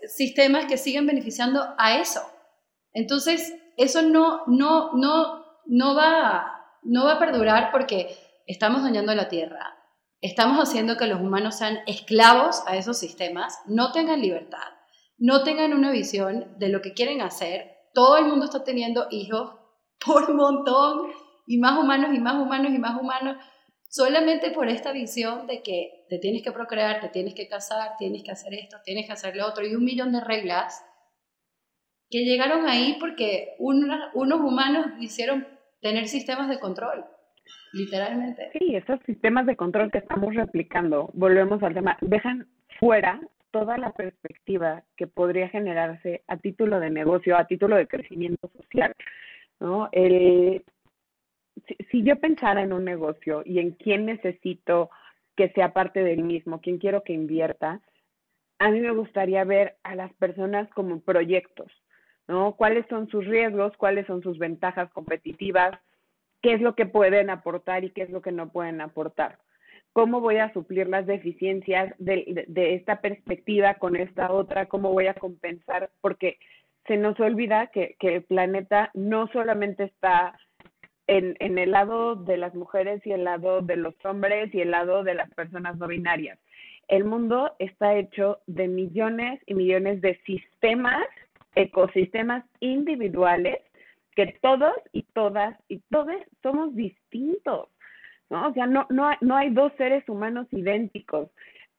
[0.08, 2.22] sistemas que sigan beneficiando a eso.
[2.92, 9.30] Entonces, eso no, no, no, no, va, no va a perdurar porque estamos dañando la
[9.30, 9.78] Tierra.
[10.22, 14.68] Estamos haciendo que los humanos sean esclavos a esos sistemas, no tengan libertad,
[15.20, 17.76] no tengan una visión de lo que quieren hacer.
[17.94, 19.56] Todo el mundo está teniendo hijos
[20.06, 21.12] por montón,
[21.46, 23.38] y más humanos, y más humanos, y más humanos,
[23.90, 28.24] solamente por esta visión de que te tienes que procrear, te tienes que casar, tienes
[28.24, 30.86] que hacer esto, tienes que hacer lo otro, y un millón de reglas
[32.10, 35.48] que llegaron ahí porque unos humanos hicieron
[35.82, 37.06] tener sistemas de control,
[37.74, 38.52] literalmente.
[38.54, 42.48] Sí, esos sistemas de control que estamos replicando, volvemos al tema, dejan
[42.80, 43.20] fuera
[43.52, 48.94] toda la perspectiva que podría generarse a título de negocio, a título de crecimiento social,
[49.60, 49.90] ¿no?
[49.92, 50.64] Si,
[51.92, 54.90] si yo pensara en un negocio y en quién necesito
[55.36, 57.82] que sea parte del mismo, quién quiero que invierta,
[58.60, 61.72] a mí me gustaría ver a las personas como proyectos,
[62.28, 62.56] ¿no?
[62.56, 63.76] ¿Cuáles son sus riesgos?
[63.78, 65.80] ¿Cuáles son sus ventajas competitivas?
[66.42, 69.40] ¿Qué es lo que pueden aportar y qué es lo que no pueden aportar?
[69.93, 74.67] ¿Cómo voy a suplir las deficiencias de, esta perspectiva con esta otra?
[74.67, 75.89] ¿Cómo voy a compensar?
[76.02, 76.38] Porque
[76.88, 80.38] se nos olvida que, el planeta no solamente está
[81.08, 84.71] en, en, el lado de las mujeres y el lado de los hombres y el
[84.71, 86.39] lado de las personas no binarias.
[86.88, 91.06] El mundo está hecho de millones y millones de sistemas,
[91.56, 93.60] ecosistemas individuales,
[94.15, 97.69] que todos y todas y todos somos distintos.
[98.30, 98.48] ¿No?
[98.48, 101.30] O sea, no, no, no hay dos seres humanos idénticos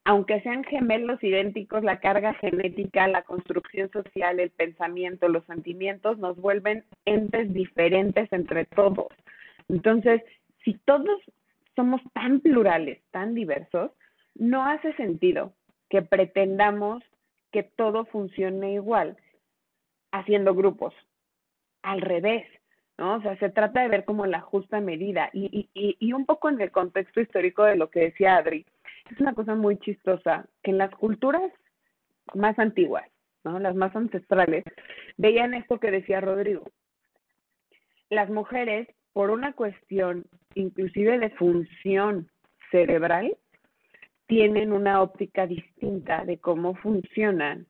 [0.05, 6.37] aunque sean gemelos idénticos, la carga genética, la construcción social, el pensamiento, los sentimientos nos
[6.37, 9.09] vuelven entes diferentes entre todos.
[9.69, 10.23] Entonces,
[10.65, 11.21] si todos
[11.77, 13.91] somos tan plurales, tan diversos,
[14.35, 15.53] no hace sentido
[15.89, 17.03] que pretendamos
[17.53, 19.17] que todo funcione igual
[20.13, 20.95] haciendo grupos.
[21.83, 22.47] Al revés,
[23.01, 23.15] ¿no?
[23.15, 26.51] O sea, se trata de ver como la justa medida y, y, y un poco
[26.51, 28.67] en el contexto histórico de lo que decía Adri
[29.11, 31.51] es una cosa muy chistosa, que en las culturas
[32.35, 33.09] más antiguas,
[33.43, 33.59] ¿no?
[33.59, 34.65] las más ancestrales,
[35.17, 36.65] veían esto que decía Rodrigo.
[38.09, 42.29] Las mujeres, por una cuestión inclusive de función
[42.71, 43.37] cerebral,
[44.27, 47.67] tienen una óptica distinta de cómo funcionan.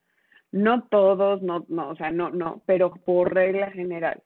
[0.52, 4.22] No todos, no, no, o sea, no, no, pero por regla general,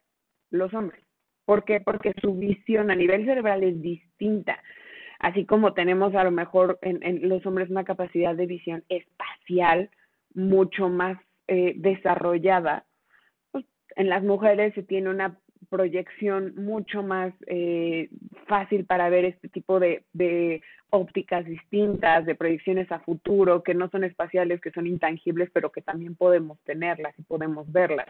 [0.55, 1.03] los hombres.
[1.45, 1.81] ¿Por qué?
[1.81, 4.59] Porque su visión a nivel cerebral es distinta
[5.25, 9.89] así como tenemos a lo mejor en, los hombres una capacidad de visión espacial
[10.35, 12.85] mucho más eh, desarrollada,
[13.51, 13.65] pues,
[13.97, 15.39] en las mujeres se tiene una
[15.71, 18.11] proyección mucho más eh,
[18.47, 23.89] fácil para ver este tipo de, de, ópticas distintas, de proyecciones a futuro, que no
[23.89, 28.07] son espaciales, que son intangibles, pero que también podemos tenerlas y podemos verlas.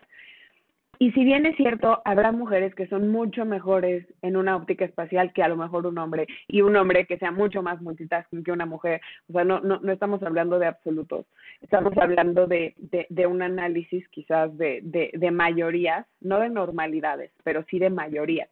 [0.99, 5.33] Y si bien es cierto, habrá mujeres que son mucho mejores en una óptica espacial
[5.33, 8.53] que a lo mejor un hombre, y un hombre que sea mucho más multitasking que
[8.53, 9.01] una mujer.
[9.29, 11.27] O sea, no, no, no estamos hablando de absolutos,
[11.61, 17.65] estamos hablando de, de, un análisis quizás de, de, de mayorías, no de normalidades, pero
[17.69, 18.49] sí de mayorías.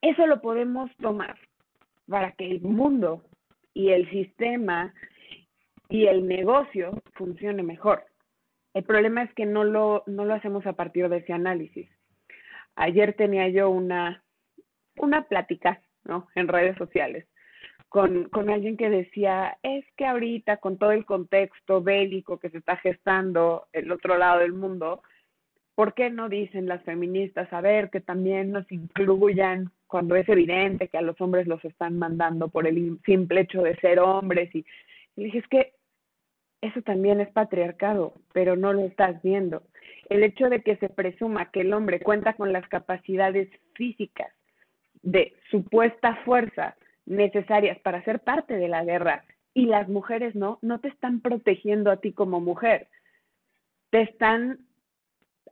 [0.00, 1.36] Eso lo podemos tomar
[2.08, 3.22] para que el mundo
[3.74, 4.94] y el sistema
[5.88, 8.04] y el negocio funcione mejor.
[8.78, 11.90] El problema es que no lo, no lo hacemos a partir de ese análisis.
[12.76, 14.22] Ayer tenía yo una,
[14.98, 16.28] una plática ¿no?
[16.36, 17.26] en redes sociales
[17.88, 22.58] con, con alguien que decía, es que ahorita con todo el contexto bélico que se
[22.58, 25.02] está gestando el otro lado del mundo,
[25.74, 30.86] ¿por qué no dicen las feministas, a ver, que también nos incluyan cuando es evidente
[30.86, 34.54] que a los hombres los están mandando por el simple hecho de ser hombres?
[34.54, 34.64] Y,
[35.16, 35.72] y dije, es que
[36.60, 39.62] eso también es patriarcado, pero no lo estás viendo.
[40.08, 44.32] El hecho de que se presuma que el hombre cuenta con las capacidades físicas
[45.02, 50.80] de supuesta fuerza necesarias para ser parte de la guerra y las mujeres no, no
[50.80, 52.88] te están protegiendo a ti como mujer.
[53.90, 54.60] Te están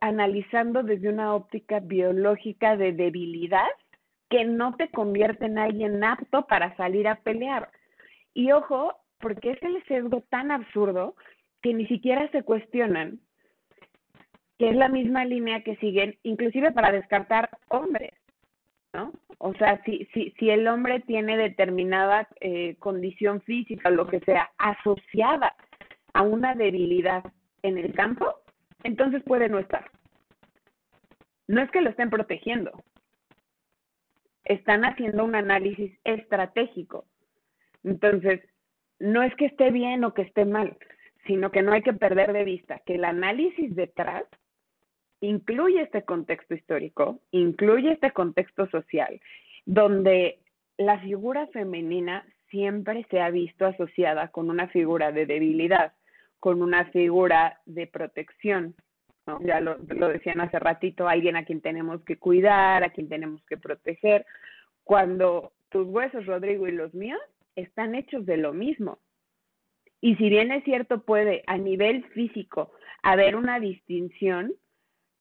[0.01, 3.67] analizando desde una óptica biológica de debilidad
[4.29, 7.69] que no te convierte en alguien apto para salir a pelear.
[8.33, 11.15] Y ojo, porque es el sesgo tan absurdo
[11.61, 13.19] que ni siquiera se cuestionan
[14.57, 18.13] que es la misma línea que siguen, inclusive para descartar hombres,
[18.93, 19.13] ¿no?
[19.37, 24.19] O sea, si, si, si el hombre tiene determinada eh, condición física o lo que
[24.21, 25.55] sea asociada
[26.13, 27.23] a una debilidad
[27.61, 28.33] en el campo,
[28.83, 29.91] entonces puede no estar.
[31.47, 32.71] No es que lo estén protegiendo,
[34.43, 37.05] están haciendo un análisis estratégico.
[37.83, 38.41] Entonces,
[38.99, 40.77] no es que esté bien o que esté mal,
[41.25, 44.23] sino que no hay que perder de vista que el análisis detrás
[45.21, 49.19] incluye este contexto histórico, incluye este contexto social,
[49.65, 50.39] donde
[50.77, 55.93] la figura femenina siempre se ha visto asociada con una figura de debilidad,
[56.39, 58.75] con una figura de protección.
[59.41, 63.43] Ya lo, lo decían hace ratito, alguien a quien tenemos que cuidar, a quien tenemos
[63.45, 64.25] que proteger.
[64.85, 67.19] Cuando tus huesos, Rodrigo, y los míos
[67.57, 68.99] están hechos de lo mismo.
[69.99, 74.53] Y si bien es cierto, puede a nivel físico haber una distinción,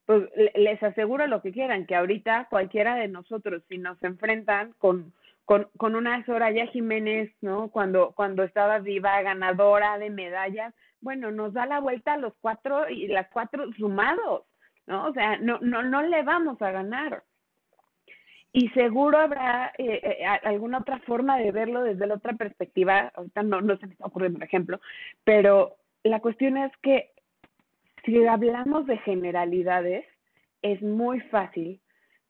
[0.04, 5.12] pues les aseguro lo que quieran, que ahorita cualquiera de nosotros, si nos enfrentan con,
[5.44, 7.70] con, con una Soraya Jiménez, ¿no?
[7.70, 12.88] Cuando, cuando estaba viva, ganadora de medallas, bueno, nos da la vuelta a los cuatro
[12.88, 14.44] y las cuatro sumados,
[14.86, 15.06] ¿no?
[15.06, 17.24] O sea, no, no, no le vamos a ganar.
[18.56, 23.12] Y seguro habrá eh, eh, alguna otra forma de verlo desde la otra perspectiva.
[23.14, 24.80] Ahorita no, no se me está ocurriendo un ejemplo,
[25.24, 27.10] pero la cuestión es que
[28.06, 30.06] si hablamos de generalidades,
[30.62, 31.80] es muy fácil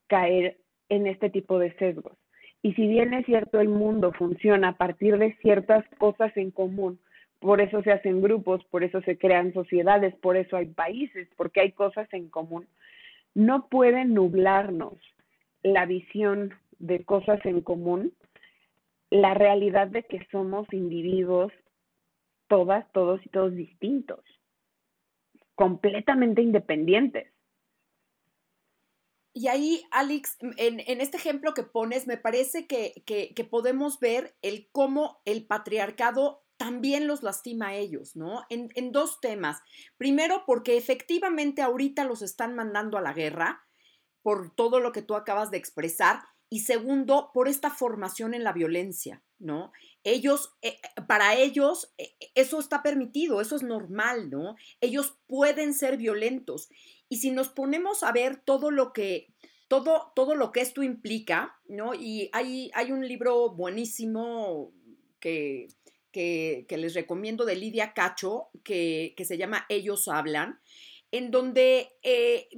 [0.09, 0.57] caer
[0.89, 2.19] en este tipo de sesgos.
[2.61, 6.99] Y si bien es cierto, el mundo funciona a partir de ciertas cosas en común,
[7.39, 11.61] por eso se hacen grupos, por eso se crean sociedades, por eso hay países, porque
[11.61, 12.67] hay cosas en común.
[13.33, 14.97] No pueden nublarnos
[15.63, 18.13] la visión de cosas en común,
[19.11, 21.53] la realidad de que somos individuos,
[22.49, 24.21] todas, todos y todos distintos,
[25.55, 27.33] completamente independientes.
[29.33, 34.69] Y ahí, Alex, en, este ejemplo que pones, me parece que, que, podemos ver el
[34.73, 38.45] cómo el patriarcado también los lastima a ellos, ¿no?
[38.49, 39.61] En, en, dos temas.
[39.99, 43.66] Primero, porque efectivamente ahorita los están mandando a la guerra
[44.27, 46.19] por todo lo que tú acabas de expresar.
[46.51, 49.71] Y segundo, por esta formación en la violencia, ¿no?
[50.03, 54.57] Ellos, eh, para ellos, eh, eso está permitido, eso es normal, ¿no?
[54.81, 56.71] Ellos pueden ser violentos.
[57.09, 59.33] Y si nos ponemos a ver todo lo que,
[59.69, 61.95] todo, todo lo que esto implica, ¿no?
[61.95, 64.73] Y hay, hay un libro buenísimo
[65.21, 65.69] que,
[66.11, 70.59] que, les recomiendo de Lidia Cacho, que, se llama Ellos Hablan,
[71.13, 72.49] en donde eh,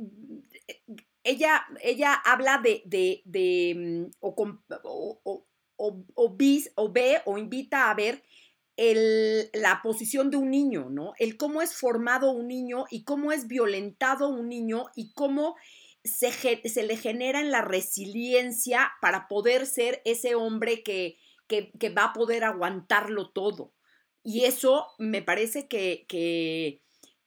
[1.28, 2.82] ella, ella habla de,
[3.24, 5.34] de, mm, o,
[5.76, 6.36] o,
[6.90, 8.22] ve o invita a ver
[8.76, 11.12] el, la posición de un niño, ¿no?
[11.18, 15.56] El cómo es formado un niño y cómo es violentado un niño y cómo
[16.04, 16.32] se,
[16.68, 21.18] se le genera en la resiliencia para poder ser ese hombre que,
[21.48, 23.72] que, va a poder aguantarlo todo.
[24.22, 26.82] Y eso me parece que, que,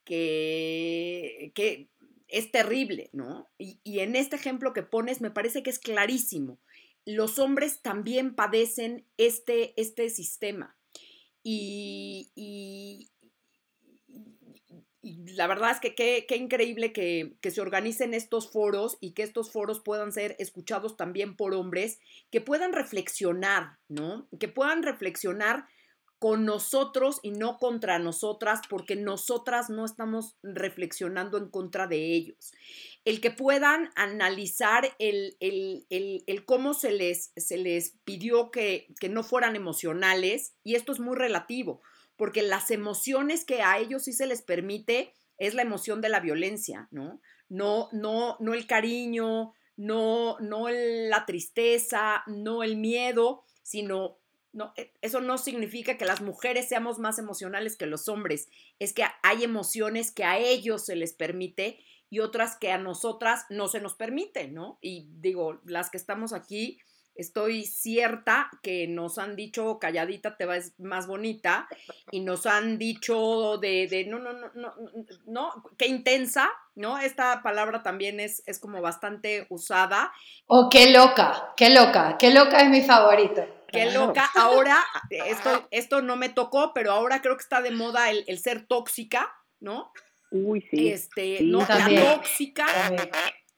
[0.05, 1.89] que,
[2.31, 3.49] es terrible, ¿no?
[3.57, 6.59] Y, y, en este ejemplo que pones me parece que es clarísimo.
[7.05, 10.77] Los hombres también padecen este, este sistema.
[11.43, 13.09] Y, y,
[15.33, 19.51] la verdad es que qué, increíble que, que, se organicen estos foros y que estos
[19.51, 24.29] foros puedan ser escuchados también por hombres, que puedan reflexionar, ¿no?
[24.39, 25.65] Que puedan reflexionar
[26.21, 32.53] con nosotros y no contra nosotras, porque nosotras no estamos reflexionando en contra de ellos.
[33.05, 35.35] El que puedan analizar el,
[36.45, 41.17] cómo se les, se les pidió que, que no fueran emocionales, y esto es muy
[41.17, 41.81] relativo,
[42.17, 46.19] porque las emociones que a ellos sí se les permite es la emoción de la
[46.19, 47.19] violencia, ¿no?
[47.49, 54.20] No, no, no el cariño, no, no la tristeza, no el miedo, sino
[54.53, 58.49] no, e, eso no significa que las mujeres seamos más emocionales que los hombres,
[58.79, 61.79] es que hay emociones que a ellos se les permite
[62.09, 64.77] y otras que a nosotras no se nos permite, ¿no?
[64.81, 66.79] Y digo, las que estamos aquí,
[67.15, 71.67] estoy cierta que nos han dicho calladita te vas más bonita
[72.09, 74.73] y nos han dicho de, de no, no, no, no,
[75.25, 76.97] no, qué intensa, ¿no?
[76.97, 80.11] Esta palabra también es, es como bastante usada.
[80.47, 83.45] O qué loca, qué loca, qué loca es mi favorito.
[83.71, 84.29] Qué loca.
[84.35, 88.65] Ahora, esto, esto no me tocó, pero ahora creo que está de moda el, ser
[88.65, 89.91] tóxica, ¿no?
[90.31, 90.89] Uy, sí.
[90.89, 92.65] Este, no, la tóxica.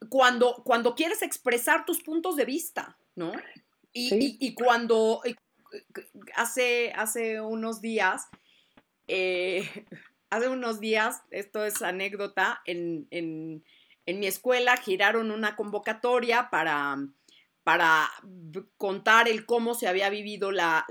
[0.10, 3.32] Cuando, cuando quieres expresar tus puntos de vista, ¿no?
[3.94, 5.22] Y, cuando
[6.36, 8.28] hace, hace unos días,
[9.08, 9.68] eh,
[10.30, 13.64] hace unos días, esto es anécdota, en, en,
[14.06, 16.98] en mi escuela giraron una convocatoria para
[17.64, 18.10] para
[18.78, 20.86] contar el cómo se había vivido la,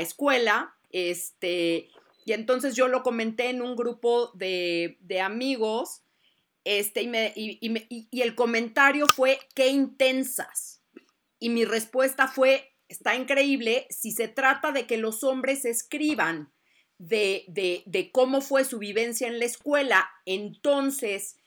[0.00, 0.74] escuela.
[0.90, 1.88] Este,
[2.24, 6.02] y entonces yo lo comenté en un grupo de, amigos.
[6.64, 7.02] Este,
[7.34, 7.58] y,
[8.10, 10.82] y, el comentario fue, qué intensas.
[11.38, 16.52] Y mi respuesta fue, está increíble, si se trata de que los hombres escriban
[17.00, 17.46] de,
[17.86, 21.38] de, cómo fue su vivencia en la escuela, entonces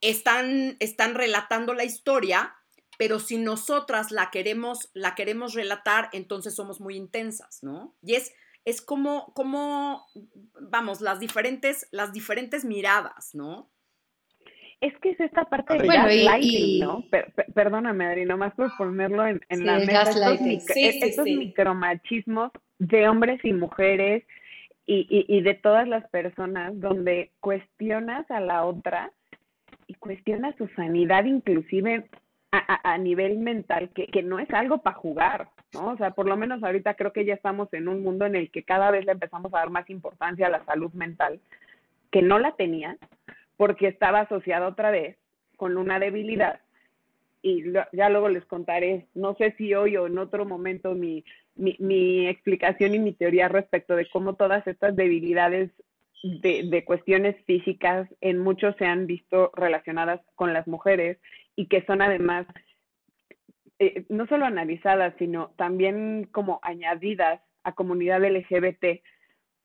[0.00, 2.54] están, están relatando la historia,
[3.00, 7.94] pero si nosotras la queremos, la queremos relatar, entonces somos muy intensas, ¿no?
[8.02, 8.34] Y es,
[8.66, 10.04] es como, como,
[10.60, 13.70] vamos, las diferentes, las diferentes miradas, ¿no?
[14.82, 17.02] Es que es esta parte de gaslighting, ¿no?
[17.54, 20.02] perdóname, Adri, nomás por ponerlo en, la mesa.
[20.76, 24.24] Estos, micromachismos de hombres y mujeres
[24.84, 29.10] y, y de todas las personas donde cuestionas a la otra
[29.86, 32.06] y cuestionas su sanidad inclusive
[32.52, 35.92] a, a, nivel mental que, que no es algo para jugar, ¿no?
[35.92, 38.50] O sea, por lo menos ahorita creo que ya estamos en un mundo en el
[38.50, 41.40] que cada vez le empezamos a dar más importancia a la salud mental,
[42.10, 42.96] que no la tenía,
[43.56, 45.16] porque estaba asociada otra vez
[45.56, 46.60] con una debilidad.
[47.42, 51.24] Y ya luego les contaré, no sé si hoy o en otro momento, mi,
[51.54, 55.70] mi, mi explicación y mi teoría respecto de cómo todas estas debilidades
[56.22, 61.18] de, de, cuestiones físicas en muchos se han visto relacionadas con las mujeres
[61.56, 62.46] y que son además
[63.78, 69.02] eh, no solo analizadas, sino también como añadidas a comunidad LGBT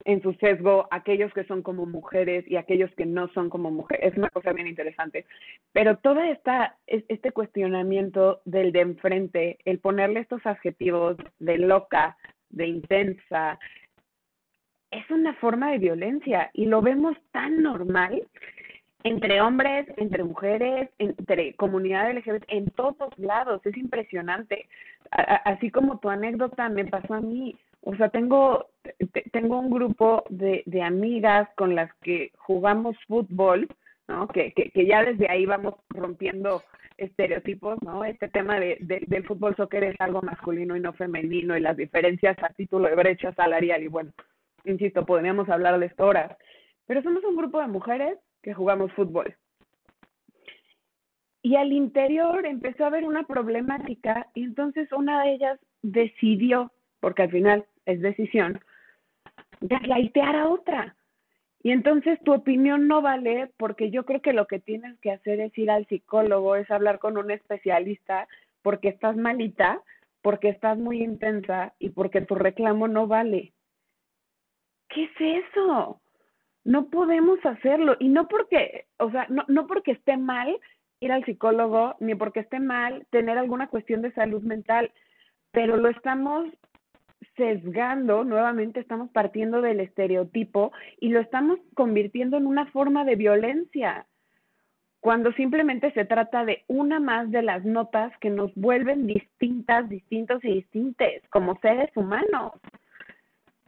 [0.06, 4.12] en su sesgo aquellos que son como mujeres y aquellos que no son como mujeres.
[4.12, 5.26] Es una cosa bien interesante.
[5.74, 12.18] Pero todo esta, este cuestionamiento del de enfrente, el ponerle estos adjetivos de loca,
[12.50, 13.60] de intensa,
[14.92, 18.22] es una forma de violencia y lo vemos tan normal
[19.06, 24.68] entre hombres, entre mujeres, entre comunidades LGBT, en todos lados, es impresionante.
[25.12, 28.66] así como tu anécdota me pasó a mí, o sea, tengo,
[29.32, 33.68] tengo un grupo de, de amigas con las que jugamos fútbol,
[34.08, 34.28] ¿no?
[34.28, 36.64] Que, que, que, ya desde ahí vamos rompiendo
[36.98, 38.04] estereotipos, ¿no?
[38.06, 42.42] Este tema de, del fútbol soccer es algo masculino y no femenino y las diferencias
[42.42, 44.14] a título de brecha salarial y bueno,
[44.64, 46.36] insisto, podríamos hablar de esto horas,
[46.88, 49.36] pero somos un grupo de mujeres que jugamos fútbol.
[51.42, 57.24] Y al interior empezó a haber una problemática y entonces una de ellas decidió, porque
[57.24, 58.60] al final es decisión,
[59.62, 60.96] gaslightear a otra.
[61.64, 65.40] Y entonces tu opinión no vale porque yo creo que lo que tienes que hacer
[65.40, 68.28] es ir al psicólogo, es hablar con un especialista
[68.62, 69.82] porque estás malita,
[70.22, 73.54] porque estás muy intensa y porque tu reclamo no vale.
[74.90, 76.00] ¿Qué es eso?
[76.66, 77.96] No podemos hacerlo.
[78.00, 80.60] Y no porque, o sea, no, no porque esté mal
[81.00, 84.92] ir al psicólogo, ni porque esté mal tener alguna cuestión de salud mental,
[85.52, 86.48] pero lo estamos
[87.38, 94.06] sesgando, nuevamente estamos partiendo del estereotipo y lo estamos convirtiendo en una forma de violencia,
[95.00, 100.44] cuando simplemente se trata de una más de las notas que nos vuelven distintas, distintos
[100.44, 102.54] y distintes como seres humanos.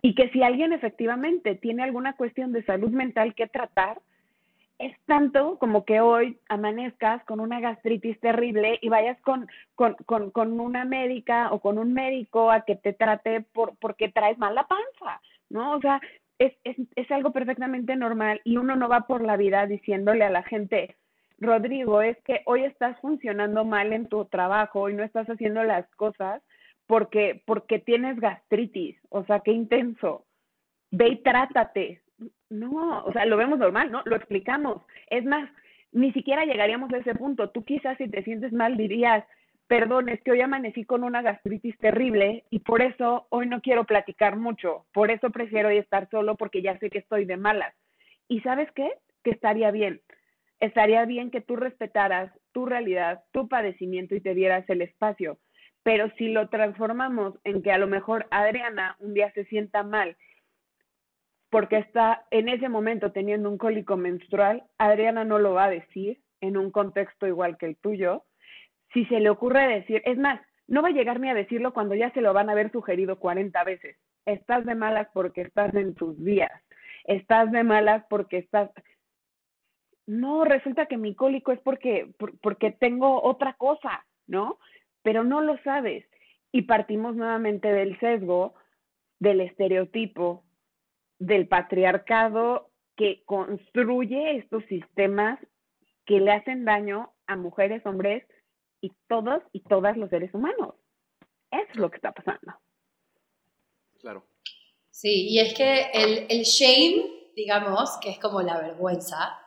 [0.08, 4.00] Y que si alguien efectivamente tiene alguna cuestión de salud mental que tratar,
[4.80, 10.32] es tanto como que hoy amanezcas con una gastritis terrible y vayas con, con, con,
[10.32, 14.56] con una médica o con un médico a que te trate por, porque traes mal
[14.56, 15.74] la panza, ¿no?
[15.74, 16.00] O sea,
[16.40, 20.30] es, es, es algo perfectamente normal y uno no va por la vida diciéndole a
[20.30, 20.96] la gente,
[21.38, 25.86] Rodrigo, es que hoy estás funcionando mal en tu trabajo y no estás haciendo las
[25.98, 26.42] cosas
[26.88, 30.26] porque, porque tienes gastritis, o sea, qué intenso.
[30.90, 32.02] Ve y trátate.
[32.50, 34.02] No, o sea, lo vemos normal, ¿no?
[34.06, 34.82] Lo explicamos.
[35.10, 35.50] Es más,
[35.92, 37.50] ni siquiera llegaríamos a ese punto.
[37.50, 39.26] Tú quizás si te sientes mal dirías,
[39.68, 43.84] perdón, es que hoy amanecí con una gastritis terrible y por eso hoy no quiero
[43.84, 44.86] platicar mucho.
[44.94, 47.76] Por eso prefiero estar solo porque ya sé que estoy de malas.
[48.30, 48.94] ¿Y sabes qué?
[49.24, 50.02] Que estaría bien.
[50.62, 55.38] Estaría bien que tú respetaras tu realidad, tu padecimiento y te dieras el espacio
[55.88, 60.18] pero si lo transformamos en que a lo mejor Adriana un día se sienta mal
[61.50, 66.20] porque está en ese momento teniendo un cólico menstrual, Adriana no lo va a decir
[66.42, 68.26] en un contexto igual que el tuyo.
[68.92, 71.96] Si se le ocurre decir, es más, no va a llegar ni a decirlo cuando
[71.96, 73.96] ya se lo van a haber sugerido 40 veces.
[74.26, 76.52] Estás de malas porque estás en tus días.
[77.06, 78.72] Estás de malas porque estás...
[80.06, 82.12] No, resulta que mi cólico es porque,
[82.42, 84.58] porque tengo otra cosa, ¿no?
[85.08, 86.04] Pero no lo sabes.
[86.52, 88.56] Y partimos nuevamente del sesgo,
[89.20, 90.44] del estereotipo,
[91.18, 95.40] del patriarcado que construye estos sistemas
[96.06, 98.26] que le hacen daño a mujeres, hombres
[98.82, 100.76] y todos y todas los seres humanos.
[101.52, 102.56] Eso es lo que está pasando.
[104.02, 104.26] Claro.
[104.92, 109.40] Sí, y es que el, el shame, digamos, que es como la vergüenza,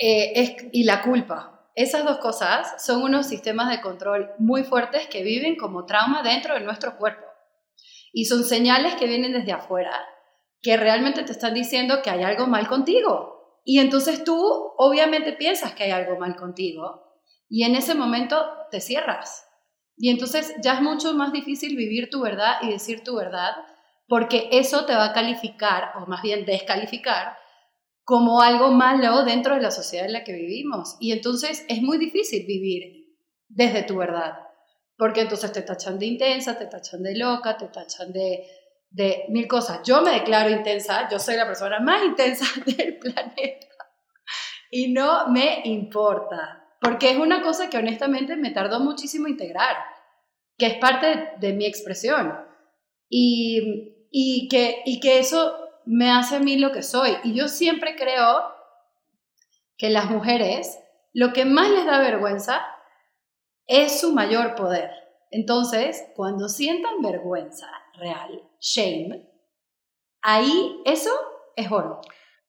[0.00, 5.06] eh, es, y la culpa, esas dos cosas son unos sistemas de control muy fuertes
[5.06, 7.24] que viven como trauma dentro de nuestro cuerpo.
[8.12, 9.92] Y son señales que vienen desde afuera,
[10.60, 13.60] que realmente te están diciendo que hay algo mal contigo.
[13.64, 14.40] Y entonces tú
[14.76, 19.46] obviamente piensas que hay algo mal contigo y en ese momento te cierras.
[19.96, 23.52] Y entonces ya es mucho más difícil vivir tu verdad y decir tu verdad
[24.08, 27.36] porque eso te va a calificar o más bien descalificar
[28.08, 30.96] como algo malo dentro de la sociedad en la que vivimos.
[30.98, 33.06] Y entonces es muy difícil vivir
[33.48, 34.32] desde tu verdad,
[34.96, 38.46] porque entonces te tachan de intensa, te tachan de loca, te tachan de,
[38.88, 39.80] de mil cosas.
[39.84, 43.66] Yo me declaro intensa, yo soy la persona más intensa del planeta
[44.70, 49.76] y no me importa, porque es una cosa que honestamente me tardó muchísimo integrar,
[50.56, 52.32] que es parte de, mi expresión
[53.06, 55.57] y, y, que, y que eso
[55.88, 57.16] me hace a mí lo que soy.
[57.24, 58.54] Y yo siempre creo
[59.78, 60.78] que las mujeres
[61.14, 62.60] lo que más les da vergüenza
[63.66, 64.90] es su mayor poder.
[65.30, 69.28] Entonces, cuando sientan vergüenza real, shame,
[70.20, 71.10] ahí eso
[71.56, 72.02] es oro.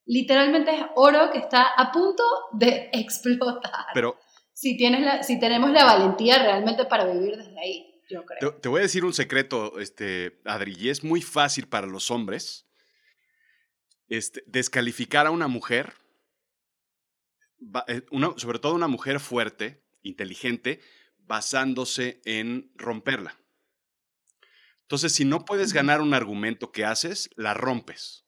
[0.06, 3.86] Literalmente es oro que está a punto de explotar.
[3.94, 4.18] Pero
[4.54, 8.54] si, tienes la, si tenemos la valentía realmente para vivir desde ahí, yo creo.
[8.54, 12.12] Te, te voy a decir un secreto, este, Adri, y es muy fácil para los
[12.12, 12.69] hombres
[14.10, 15.94] este, descalificar a una mujer,
[17.88, 18.02] eh,
[18.38, 20.82] sobre todo una mujer fuerte, inteligente,
[21.18, 23.38] basándose en romperla.
[24.82, 28.26] Entonces, si no puedes ganar un argumento que haces, la rompes.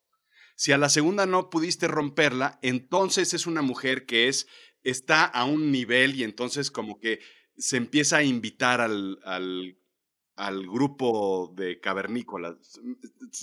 [0.55, 4.47] Si a la segunda no pudiste romperla, entonces es una mujer que es,
[4.83, 7.19] está a un nivel y entonces como que
[7.57, 9.80] se empieza a invitar al, al,
[10.35, 12.79] al grupo de cavernícolas.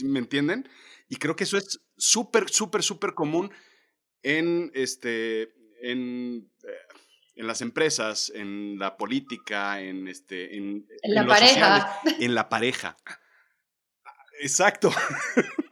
[0.04, 0.68] ¿Me entienden?
[1.08, 3.50] Y creo que eso es súper, súper, súper común
[4.22, 6.50] en, este, en,
[7.38, 12.00] en las empresas, en la política, en, este, en, la pareja.
[12.20, 12.96] en la pareja.
[14.40, 14.90] Exacto.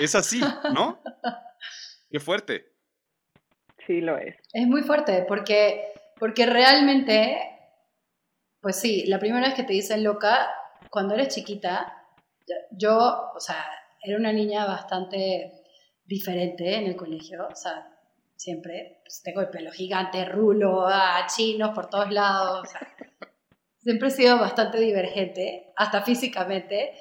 [0.00, 0.40] Es así,
[0.74, 1.00] ¿no?
[2.10, 2.72] Qué fuerte.
[3.86, 4.34] Sí, lo es.
[4.52, 7.38] Es muy fuerte porque, porque realmente,
[8.60, 10.50] pues sí, la primera vez que te dicen loca,
[10.90, 12.06] cuando eres chiquita,
[12.70, 13.64] yo, o sea,
[14.02, 15.52] era una niña bastante
[16.04, 17.94] diferente en el colegio, o sea,
[18.36, 22.68] siempre pues, tengo el pelo gigante, rulo, ah, chinos por todos lados,
[23.78, 26.94] siempre he sido bastante divergente, hasta físicamente,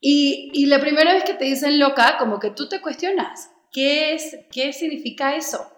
[0.00, 4.38] y, la primera vez que te dicen loca, como que tú te cuestionas, ¿qué, es,
[4.50, 5.70] qué significa eso?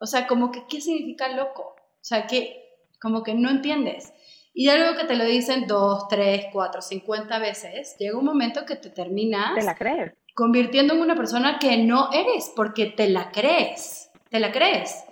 [0.00, 1.76] O sea, como que, ¿qué significa loco?
[1.78, 2.64] O sea, que
[3.00, 4.12] como que no entiendes.
[4.60, 8.74] Y algo que te lo dicen dos, tres, cuatro, cincuenta veces, llega un momento que
[8.74, 9.54] te terminas...
[9.54, 10.14] Te la crees.
[10.34, 15.04] Convirtiendo en una persona que no eres, porque te la crees, te la crees.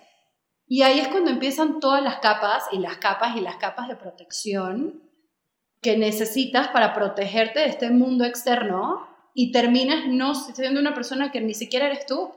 [0.66, 3.94] Y ahí es cuando empiezan todas las capas y las capas y las capas de
[3.94, 5.00] protección
[5.80, 11.40] que necesitas para protegerte de este mundo externo y terminas no siendo una persona que
[11.40, 12.32] ni siquiera eres tú.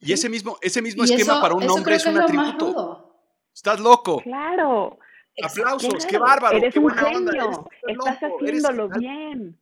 [0.00, 3.22] Y ese mismo, ese mismo esquema para un hombre es un atributo.
[3.54, 4.20] Estás loco.
[4.20, 4.98] Claro.
[5.42, 6.56] Aplausos, qué bárbaro.
[6.56, 7.68] Eres un genio.
[7.86, 9.56] Estás haciéndolo bien.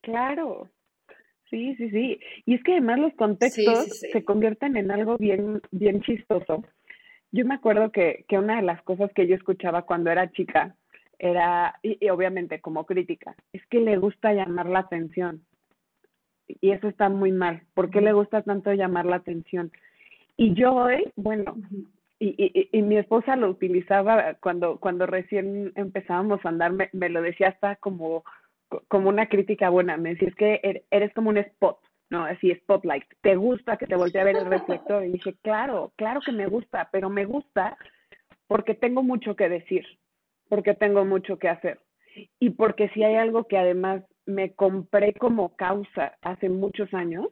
[0.00, 0.68] Claro.
[1.48, 2.20] Sí, sí, sí.
[2.46, 6.64] Y es que además los contextos se convierten en algo bien, bien chistoso.
[7.30, 10.74] Yo me acuerdo que, que una de las cosas que yo escuchaba cuando era chica
[11.18, 15.44] era, y, obviamente como crítica, es que le gusta llamar la atención.
[16.48, 17.62] Y eso está muy mal.
[17.74, 19.70] ¿Por qué le gusta tanto llamar la atención?
[20.36, 21.56] Y yo hoy, bueno,
[22.24, 27.08] y, y, y, mi esposa lo utilizaba cuando, cuando recién empezábamos a andar, me, me,
[27.08, 28.24] lo decía hasta como,
[28.88, 29.96] como una crítica buena.
[29.96, 31.78] Me decía, es que er, eres como un spot,
[32.10, 32.24] ¿no?
[32.24, 33.04] Así, spotlight.
[33.22, 35.04] ¿Te gusta que te voltee a ver el reflector?
[35.04, 37.76] Y dije, claro, claro que me gusta, pero me gusta
[38.46, 39.84] porque tengo mucho que decir
[40.52, 41.80] porque tengo mucho que hacer.
[42.38, 47.28] Y porque si hay algo que además me compré como causa hace muchos años,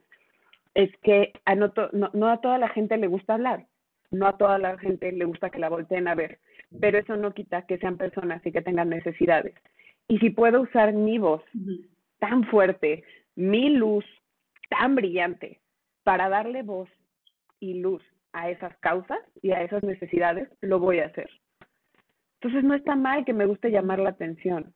[0.73, 3.67] es que a no, no, a toda la gente le gusta hablar,
[4.11, 6.39] no a toda la gente le gusta que la volteen a ver,
[6.79, 9.55] pero eso no quita que sean personas y que tengan necesidades.
[10.07, 11.41] Y si puedo usar mi voz
[12.19, 13.03] tan fuerte,
[13.35, 14.05] mi luz
[14.69, 15.59] tan brillante,
[16.03, 16.89] para darle voz
[17.59, 18.03] y luz
[18.33, 21.29] a esas causas y a esas necesidades, lo voy a hacer.
[22.39, 24.73] Entonces no está mal que me guste llamar la atención.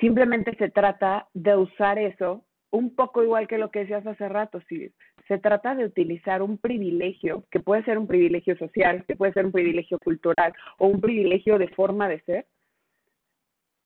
[0.00, 4.60] Simplemente se trata de usar eso un poco igual que lo que decías hace rato,
[4.68, 4.92] si
[5.28, 9.46] se trata de utilizar un privilegio, que puede ser un privilegio social, que puede ser
[9.46, 12.46] un privilegio cultural o un privilegio de forma de ser,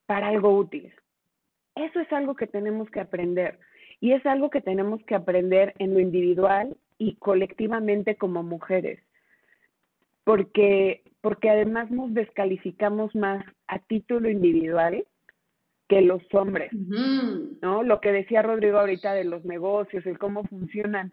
[0.06, 0.92] para algo útil.
[1.76, 3.58] Eso es algo que tenemos que aprender
[4.00, 9.00] y es algo que tenemos que aprender en lo individual y colectivamente como mujeres,
[10.24, 15.04] porque porque además nos descalificamos más a título individual
[15.88, 17.82] que los hombres, ¿no?
[17.82, 21.12] Lo que decía Rodrigo ahorita de los negocios, el cómo funcionan.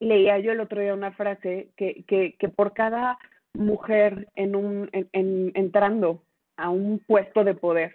[0.00, 3.18] Leía yo el otro día una frase que, que, que por cada
[3.54, 6.22] mujer en un, en, entrando
[6.56, 7.94] a un puesto de poder.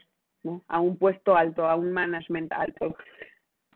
[0.68, 2.98] A un puesto alto, a un management alto,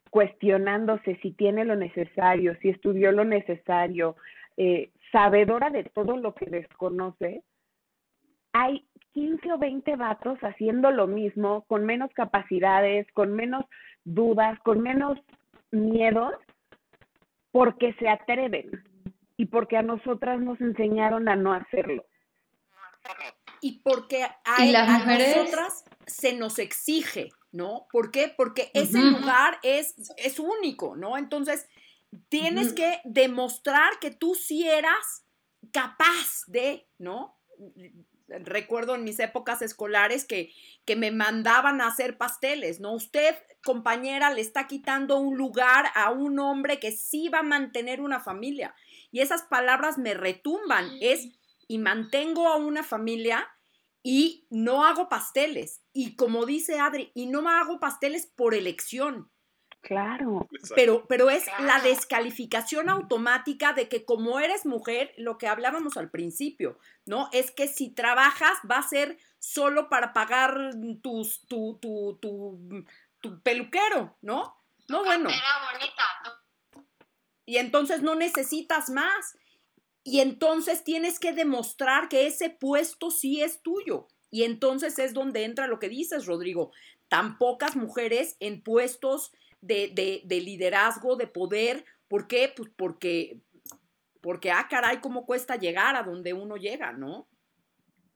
[0.10, 4.18] cuestionándose si tiene lo necesario, si estudió lo necesario,
[4.58, 7.42] eh, sabedora de todo lo que desconoce,
[8.52, 13.66] hay 15 o 20 vatos haciendo lo mismo, con menos capacidades, con menos
[14.04, 15.18] dudas, con menos
[15.72, 16.34] miedos,
[17.52, 18.84] porque se atreven
[19.38, 22.06] y porque a nosotras nos enseñaron a no hacerlo.
[23.62, 27.88] Y porque a, las nosotras se nos exige, ¿no?
[27.92, 28.34] ¿Por qué?
[28.36, 31.18] Porque ese lugar es, es único, ¿no?
[31.18, 31.68] Entonces,
[32.30, 35.26] tienes que demostrar que tú sí eras
[35.72, 37.38] capaz de, ¿no?
[38.28, 40.54] Recuerdo en mis épocas escolares que,
[40.86, 42.94] que me mandaban a hacer pasteles, ¿no?
[42.94, 48.02] Usted, compañera, le está quitando un lugar a un hombre que sí va a mantener
[48.02, 48.76] una familia.
[49.12, 51.30] Y esas palabras me retumban, es,
[51.68, 53.48] y mantengo a una familia
[54.04, 55.82] y no hago pasteles.
[55.94, 59.30] Y como dice Adri, y no me hago pasteles por elección,
[59.88, 60.50] Claro.
[60.76, 66.10] Pero, pero es la descalificación automática de que como eres mujer, lo que hablábamos al
[66.10, 67.30] principio, ¿no?
[67.32, 70.72] Es que si trabajas va a ser solo para pagar
[71.02, 72.86] tus, tu, tu, tu,
[73.22, 74.62] tu peluquero, ¿no?
[74.90, 75.30] No, bueno.
[77.46, 79.38] Y entonces no necesitas más.
[80.04, 84.10] Y entonces tienes que demostrar que ese puesto sí es tuyo.
[84.32, 86.74] Y entonces es donde entra lo que dices, Rodrigo.
[87.08, 89.32] Tan pocas mujeres en puestos
[89.62, 91.84] de, liderazgo, de poder.
[92.08, 92.52] ¿Por qué?
[92.56, 93.40] Pues porque,
[94.22, 97.28] porque, ah, caray, cómo cuesta llegar a donde uno llega, ¿no?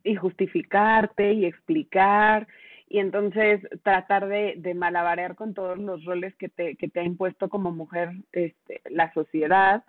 [0.04, 2.48] Y justificarte y explicar.
[2.88, 7.04] Y entonces tratar de, de malabarear con todos los roles que te, que te ha
[7.04, 9.84] impuesto como mujer este, la sociedad.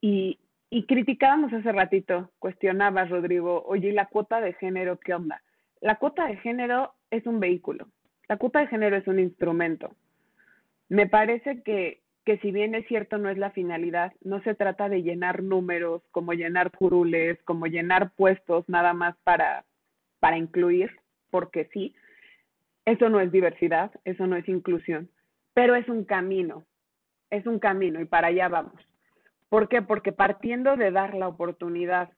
[0.00, 0.38] Y,
[0.70, 5.42] y criticábamos hace ratito, cuestionabas, Rodrigo, oye, ¿y la cuota de género qué onda?
[5.80, 7.88] La cuota de género es un vehículo,
[8.28, 9.94] la cuota de género es un instrumento.
[10.88, 14.88] Me parece que, que si bien es cierto no es la finalidad, no se trata
[14.88, 19.64] de llenar números, como llenar curules, como llenar puestos nada más para,
[20.20, 20.90] para incluir,
[21.30, 21.94] porque sí,
[22.84, 25.10] eso no es diversidad, eso no es inclusión,
[25.52, 26.64] pero es un camino,
[27.30, 28.80] es un camino y para allá vamos.
[29.48, 29.82] ¿Por qué?
[29.82, 32.10] Porque partiendo de dar la oportunidad,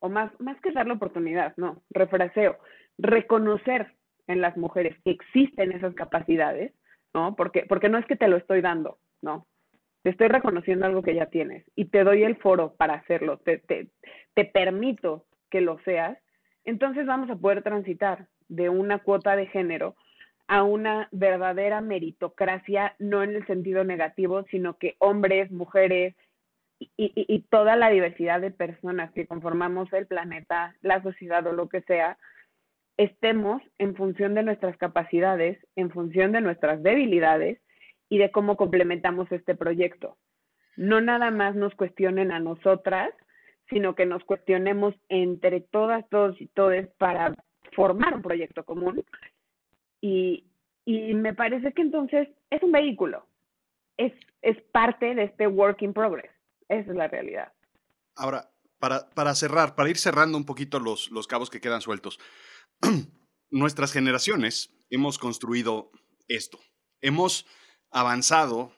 [0.00, 2.58] o más, más que dar la oportunidad, no, refraseo,
[2.98, 3.94] reconocer
[4.26, 6.72] en las mujeres que existen esas capacidades,
[7.14, 7.36] ¿no?
[7.36, 9.46] Porque, porque no es que te lo estoy dando, ¿no?
[10.02, 13.58] Te estoy reconociendo algo que ya tienes y te doy el foro para hacerlo, te,
[13.58, 13.88] te,
[14.34, 16.18] te permito que lo seas,
[16.64, 19.96] entonces vamos a poder transitar de una cuota de género
[20.46, 26.14] a una verdadera meritocracia, no en el sentido negativo, sino que hombres, mujeres
[26.78, 31.52] y, y, y, toda la diversidad de personas que conformamos el planeta, la sociedad o
[31.52, 32.16] lo que sea,
[32.98, 37.60] estemos en función de nuestras capacidades, en función de nuestras debilidades
[38.10, 40.16] y de cómo complementamos este proyecto.
[40.76, 43.10] No nada más nos cuestionen a nosotras,
[43.70, 47.34] sino que nos cuestionemos entre todas, todos y todes para
[47.72, 49.04] formar un proyecto común.
[50.00, 50.44] Y,
[50.86, 53.26] me parece que entonces es un vehículo,
[53.98, 56.30] es, es parte de este work in progress.
[56.68, 57.52] Esa es la realidad.
[58.16, 62.18] Ahora, para, para cerrar, para ir cerrando un poquito los, los cabos que quedan sueltos,
[63.50, 65.90] nuestras generaciones hemos construido
[66.28, 66.58] esto.
[67.00, 67.46] Hemos
[67.90, 68.72] avanzado.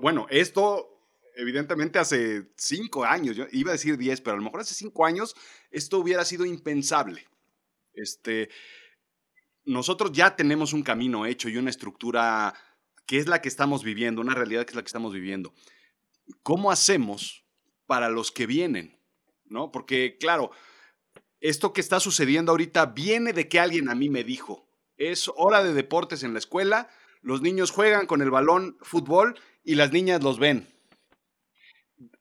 [0.00, 0.96] Bueno, esto
[1.36, 5.04] evidentemente hace cinco años, yo iba a decir diez, pero a lo mejor hace cinco
[5.04, 5.36] años
[5.70, 7.26] esto hubiera sido impensable.
[7.92, 8.48] Este,
[9.64, 12.54] nosotros ya tenemos un camino hecho y una estructura
[13.06, 15.54] que es la que estamos viviendo, una realidad que es la que estamos viviendo.
[16.42, 17.44] ¿Cómo hacemos
[17.86, 18.98] para los que vienen?
[19.44, 19.70] ¿No?
[19.70, 20.50] Porque, claro,
[21.40, 25.62] esto que está sucediendo ahorita viene de que alguien a mí me dijo, es hora
[25.62, 26.88] de deportes en la escuela,
[27.20, 30.66] los niños juegan con el balón fútbol y las niñas los ven.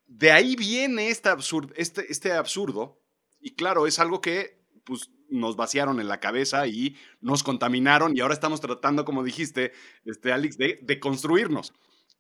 [0.08, 3.02] De ahí viene este, absurdo, este, este absurdo
[3.40, 8.22] y claro, es algo que pues, nos vaciaron en la cabeza y nos contaminaron y
[8.22, 9.74] ahora estamos tratando, como dijiste,
[10.06, 11.74] este, Alex, de, de construirnos,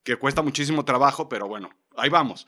[0.03, 2.47] que cuesta muchísimo trabajo, pero bueno, ahí vamos.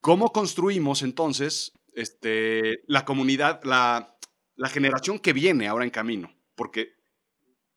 [0.00, 4.16] ¿Cómo construimos entonces este, la comunidad, la,
[4.56, 6.94] la generación que viene ahora en camino, porque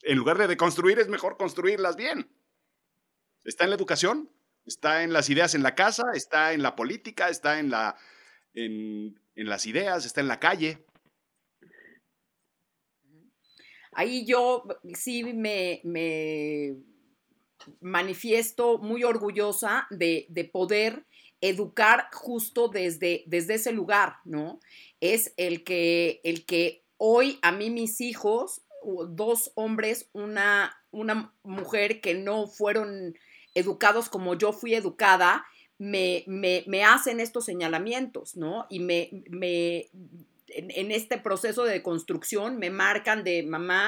[0.03, 2.29] en lugar de deconstruir es mejor construirlas bien.
[3.43, 4.31] Está en la educación,
[4.65, 7.95] está en las ideas en la casa, está en la política, está en, la,
[8.53, 10.85] en, en las ideas, está en la calle.
[13.91, 14.63] Ahí yo
[14.93, 16.75] sí me, me
[17.79, 21.05] manifiesto muy orgullosa de, de poder
[21.49, 24.59] educar justo desde, desde ese lugar, ¿no?
[24.99, 28.61] Es el que, el que hoy a mí mis hijos,
[29.09, 33.15] dos hombres, una, una mujer que no fueron
[33.53, 35.45] educados como yo fui educada,
[35.77, 38.65] me, me, me hacen estos señalamientos, ¿no?
[38.69, 39.89] Y me, me
[40.47, 43.87] en, en, este proceso de construcción me marcan de mamá,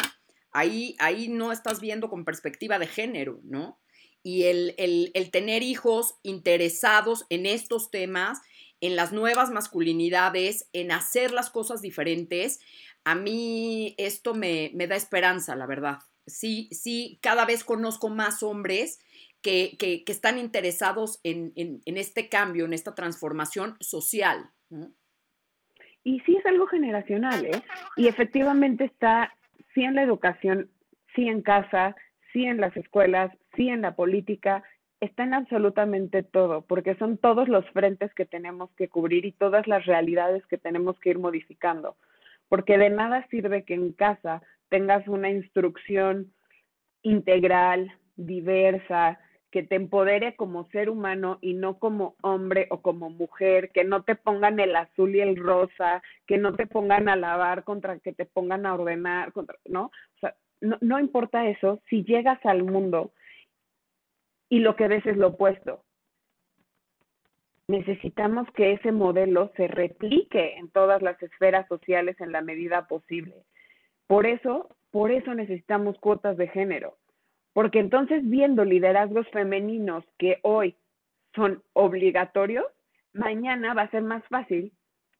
[0.51, 3.79] ahí, ahí no estás viendo con perspectiva de género, ¿no?
[4.23, 8.41] Y el, el, tener hijos interesados en estos temas,
[8.81, 12.59] en las nuevas masculinidades, en hacer las cosas diferentes,
[13.03, 15.99] a mí esto me, me da esperanza, la verdad.
[16.25, 18.99] Sí, sí, cada vez conozco más hombres
[19.41, 24.51] que, que, que están interesados en, en, en, este cambio, en esta transformación social.
[24.69, 24.91] ¿no?
[26.03, 27.61] Y sí es algo generacional, ¿eh?
[27.97, 29.33] Y efectivamente está,
[29.73, 30.69] sí en la educación,
[31.15, 31.95] sí en casa,
[32.33, 34.63] sí en las escuelas, sí en la política,
[34.99, 39.67] está en absolutamente todo, porque son todos los frentes que tenemos que cubrir y todas
[39.67, 41.95] las realidades que tenemos que ir modificando.
[42.49, 46.33] Porque de nada sirve que en casa tengas una instrucción
[47.03, 49.19] integral, diversa,
[49.51, 54.03] que te empodere como ser humano y no como hombre o como mujer, que no
[54.03, 58.13] te pongan el azul y el rosa, que no te pongan a lavar contra que
[58.13, 59.85] te pongan a ordenar, contra, ¿no?
[59.85, 63.11] O sea, no, no importa eso, si llegas al mundo
[64.49, 65.83] y lo que ves es lo opuesto,
[67.67, 73.35] necesitamos que ese modelo se replique en todas las esferas sociales en la medida posible.
[74.07, 76.97] Por eso, por eso necesitamos cuotas de género,
[77.53, 80.75] porque entonces viendo liderazgos femeninos que hoy
[81.35, 82.65] son obligatorios,
[83.13, 84.71] mañana va a ser más fácil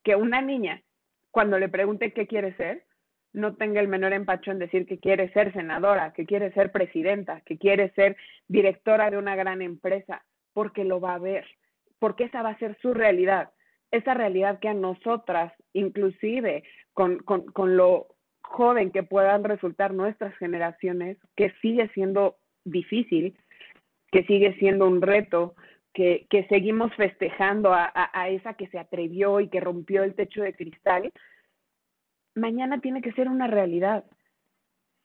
[0.02, 0.82] que una niña,
[1.30, 2.84] cuando le pregunte qué quiere ser,
[3.32, 7.40] no tenga el menor empacho en decir que quiere ser senadora, que quiere ser presidenta,
[7.42, 8.16] que quiere ser
[8.48, 11.46] directora de una gran empresa, porque lo va a ver
[11.98, 13.50] porque esa va a ser su realidad,
[13.90, 18.08] esa realidad que a nosotras, inclusive con, con, lo
[18.42, 23.36] joven que puedan resultar nuestras generaciones, que sigue siendo difícil,
[24.10, 25.54] que sigue siendo un reto,
[25.92, 30.42] que, que seguimos festejando a, a, esa que se atrevió y que rompió el techo
[30.42, 31.12] de cristal,
[32.38, 34.04] mañana tiene que ser una realidad,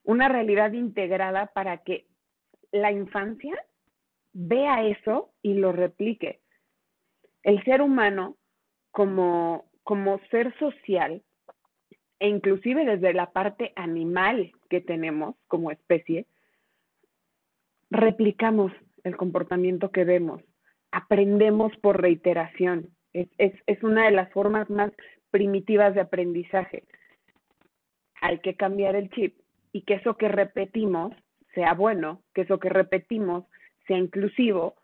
[0.04, 2.08] una realidad integrada para que
[2.72, 3.56] la infancia
[4.34, 6.42] vea eso y lo replique
[7.44, 8.38] el ser humano
[8.92, 11.22] como, como ser social
[12.20, 16.26] e inclusive desde la parte animal que tenemos como especie,
[17.90, 18.72] replicamos
[19.04, 20.42] el comportamiento que vemos,
[20.92, 22.90] aprendemos por reiteración.
[23.12, 24.92] Es, es, es, una de las formas más
[25.32, 26.86] primitivas de aprendizaje.
[28.24, 29.38] Hay que cambiar el chip
[29.74, 31.14] y que eso que repetimos
[31.54, 33.44] sea bueno, que eso que repetimos
[33.86, 34.76] sea inclusivo,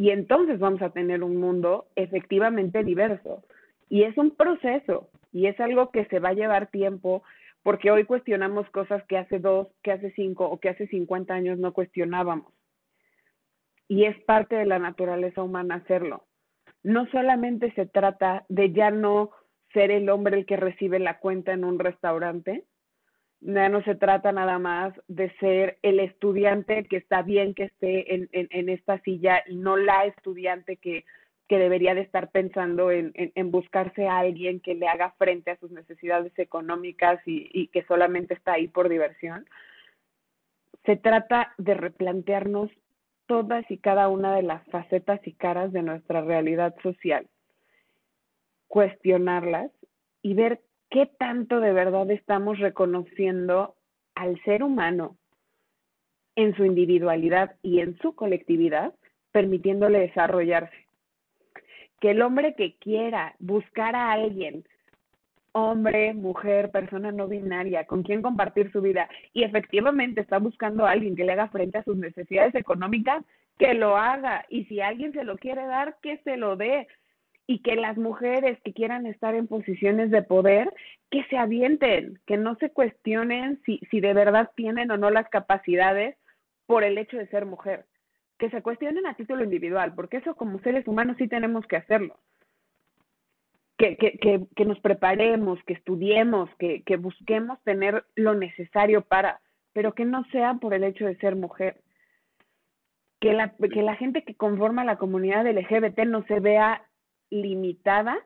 [0.00, 3.42] y entonces vamos a tener un mundo efectivamente diverso.
[3.90, 7.22] Y es un proceso y es algo que se va a llevar tiempo
[7.62, 11.58] porque hoy cuestionamos cosas que hace dos, que hace cinco o que hace cincuenta años
[11.58, 12.50] no cuestionábamos.
[13.88, 16.24] Y es parte de la naturaleza humana hacerlo.
[16.82, 19.32] No solamente se trata de ya no
[19.72, 22.64] ser el hombre el que recibe la cuenta en un restaurante,
[23.40, 28.14] ya no se trata nada más de ser el estudiante que está bien que esté
[28.14, 31.04] en, en, esta silla y no la estudiante que,
[31.48, 35.56] que debería de estar pensando en, en, buscarse a alguien que le haga frente a
[35.56, 39.46] sus necesidades económicas y, y que solamente está ahí por diversión.
[40.84, 42.70] Se trata de replantearnos
[43.26, 47.26] todas y cada una de las facetas y caras de nuestra realidad social,
[48.70, 49.72] cuestionarlas
[50.22, 50.60] y ver
[50.90, 53.74] qué tanto de verdad estamos reconociendo
[54.14, 55.16] al ser humano
[56.36, 58.94] en su individualidad y en su colectividad,
[59.32, 60.86] permitiéndole desarrollarse.
[62.00, 64.64] Que el hombre que quiera buscar a alguien,
[65.50, 70.92] hombre, mujer, persona no binaria, con quien compartir su vida, y efectivamente está buscando a
[70.92, 73.24] alguien que le haga frente a sus necesidades económicas,
[73.58, 74.46] que lo haga.
[74.48, 76.86] Y si alguien se lo quiere dar, que se lo dé
[77.50, 80.72] y que las mujeres que quieran estar en posiciones de poder,
[81.10, 85.28] que se avienten, que no se cuestionen si, si de verdad tienen o no las
[85.30, 86.16] capacidades
[86.66, 87.86] por el hecho de ser mujer,
[88.38, 92.20] que se cuestionen a título individual, porque eso como seres humanos sí tenemos que hacerlo.
[93.76, 99.40] Que, que, que, que nos preparemos, que estudiemos, que, que busquemos tener lo necesario para,
[99.72, 101.80] pero que no sea por el hecho de ser mujer.
[103.18, 106.86] Que la, que la gente que conforma la comunidad LGBT no se vea
[107.30, 108.18] limitada,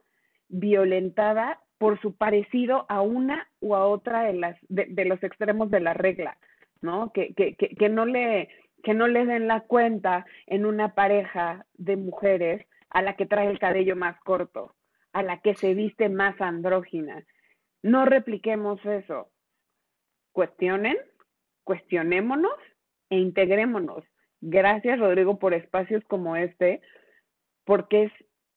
[0.48, 5.80] violentada por su parecido a una u a otra de las de, los extremos de
[5.80, 6.38] la regla,
[6.80, 7.12] ¿no?
[7.12, 8.48] Que, que, que, que no le
[8.82, 13.48] que no le den la cuenta en una pareja de mujeres a la que trae
[13.48, 14.76] el cabello más corto,
[15.12, 17.24] a la que se viste más andrógina.
[17.82, 19.30] No repliquemos eso.
[20.32, 20.96] Cuestionen,
[21.64, 22.59] cuestionémonos
[23.11, 24.05] e integrémonos.
[24.40, 26.82] Gracias, Rodrigo, por espacios como este,
[27.64, 28.12] porque es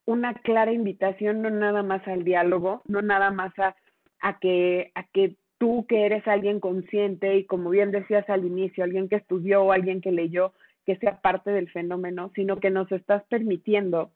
[0.08, 3.76] una clara invitación no nada más al diálogo, no nada más a,
[4.22, 8.84] a, que, a que tú que eres alguien consciente y como bien decías al inicio,
[8.84, 10.54] alguien que estudió o alguien que leyó,
[10.86, 14.12] que sea parte del fenómeno, sino que nos estás permitiendo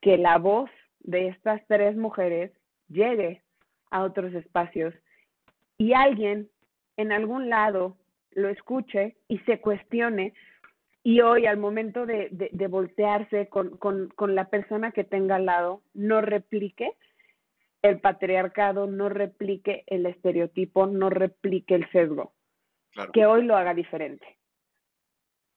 [0.00, 2.52] que la voz de estas tres mujeres
[2.88, 3.42] llegue
[3.90, 4.94] a otros espacios
[5.76, 6.48] y alguien
[6.96, 7.96] en algún lado
[8.30, 10.34] lo escuche y se cuestione
[11.02, 15.46] y hoy al momento de, de, voltearse con, con, con, la persona que tenga al
[15.46, 16.92] lado, no replique
[17.82, 22.34] el patriarcado, no replique el estereotipo, no replique el sesgo.
[23.12, 24.26] Que hoy lo haga diferente.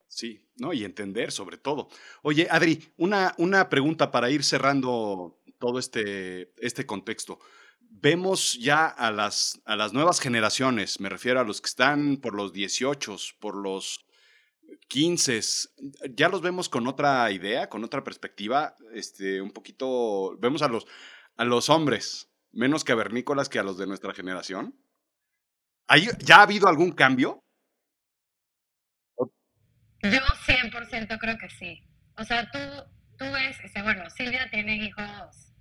[0.08, 0.72] Sí, ¿no?
[0.72, 1.90] Y entender sobre todo.
[2.22, 7.40] Oye, Adri, una, una pregunta para ir cerrando todo este, este contexto.
[7.80, 12.36] Vemos ya a las, a las nuevas generaciones, me refiero a los que están por
[12.36, 14.06] los 18, por los
[14.88, 15.40] 15,
[16.12, 20.86] ya los vemos con otra idea, con otra perspectiva, este, un poquito, vemos a los,
[21.38, 24.76] a los hombres menos cavernícolas que a los de nuestra generación.
[26.20, 27.44] ¿Ya ha habido algún cambio?
[30.04, 31.84] Yo 100% creo que sí.
[32.18, 32.60] O sea, tú,
[33.18, 35.54] tú ves, bueno, Silvia tiene hijos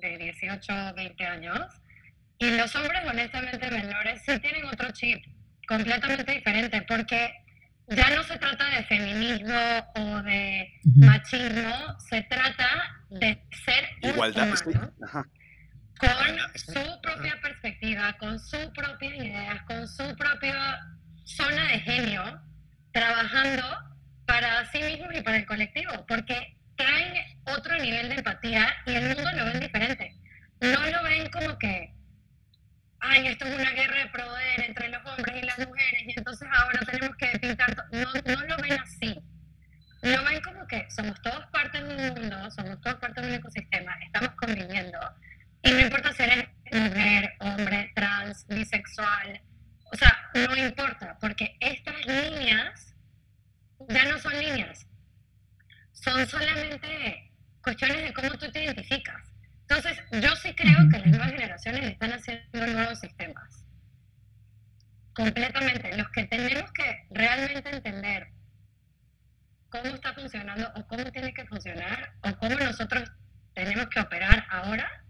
[0.00, 1.60] de 18, 20 años,
[2.38, 5.24] y los hombres honestamente menores sí tienen otro chip
[5.66, 7.32] completamente diferente, porque
[7.88, 9.58] ya no se trata de feminismo
[9.94, 14.48] o de machismo, se trata de ser igualdad
[15.98, 16.08] con
[16.54, 20.78] su propia perspectiva, con su propia idea, con su propia
[21.24, 22.40] zona de genio,
[22.92, 23.64] trabajando
[24.26, 27.14] para sí mismos y para el colectivo, porque traen
[27.44, 30.14] otro nivel de empatía y el mundo lo ven diferente.
[30.60, 31.94] No lo ven como que,
[33.00, 36.48] ay, esto es una guerra de poder entre los hombres y las mujeres y entonces
[36.52, 37.86] ahora tenemos que pintar.
[37.92, 39.20] No, no lo ven así.
[40.02, 43.34] Lo ven como que somos todos parte de un mundo, somos todos parte de un
[43.34, 44.98] ecosistema, estamos conviviendo.
[45.62, 49.40] Y no importa si eres mujer, hombre, trans, bisexual,
[49.90, 52.94] o sea, no importa, porque estas líneas
[53.88, 54.86] ya no son líneas,
[55.92, 59.32] son solamente cuestiones de cómo tú te identificas.
[59.62, 63.67] Entonces, yo sí creo que las nuevas generaciones están haciendo nuevos sistemas.
[65.18, 65.96] Completamente.
[65.96, 68.28] Los que tenemos que realmente entender
[69.68, 73.10] cómo está funcionando o cómo tiene que funcionar o cómo nosotros
[73.52, 75.04] tenemos que operar ahora,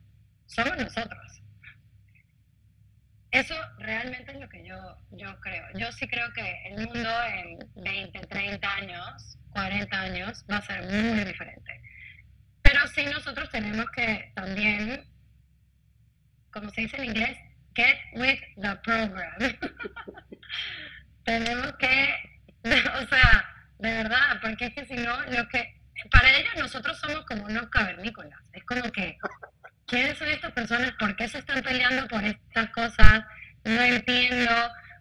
[0.46, 1.42] somos nosotros.
[3.32, 4.78] Eso realmente es lo que yo,
[5.11, 5.66] yo creo.
[5.74, 10.84] Yo sí creo que el mundo en 20, 30 años, 40 años va a ser
[10.84, 11.82] muy diferente.
[12.62, 15.04] Pero sí nosotros tenemos que también,
[16.50, 17.36] como se dice en inglés,
[17.74, 19.34] get with the program.
[21.24, 22.14] tenemos que,
[22.64, 27.24] o sea, de verdad, porque es que si no, lo que, para ellos nosotros somos
[27.26, 28.40] como unos cavernícolas.
[28.52, 29.18] Es como que,
[29.86, 30.92] ¿quiénes son estas personas?
[30.98, 33.24] ¿Por qué se están peleando por estas cosas?
[33.64, 34.52] No entiendo.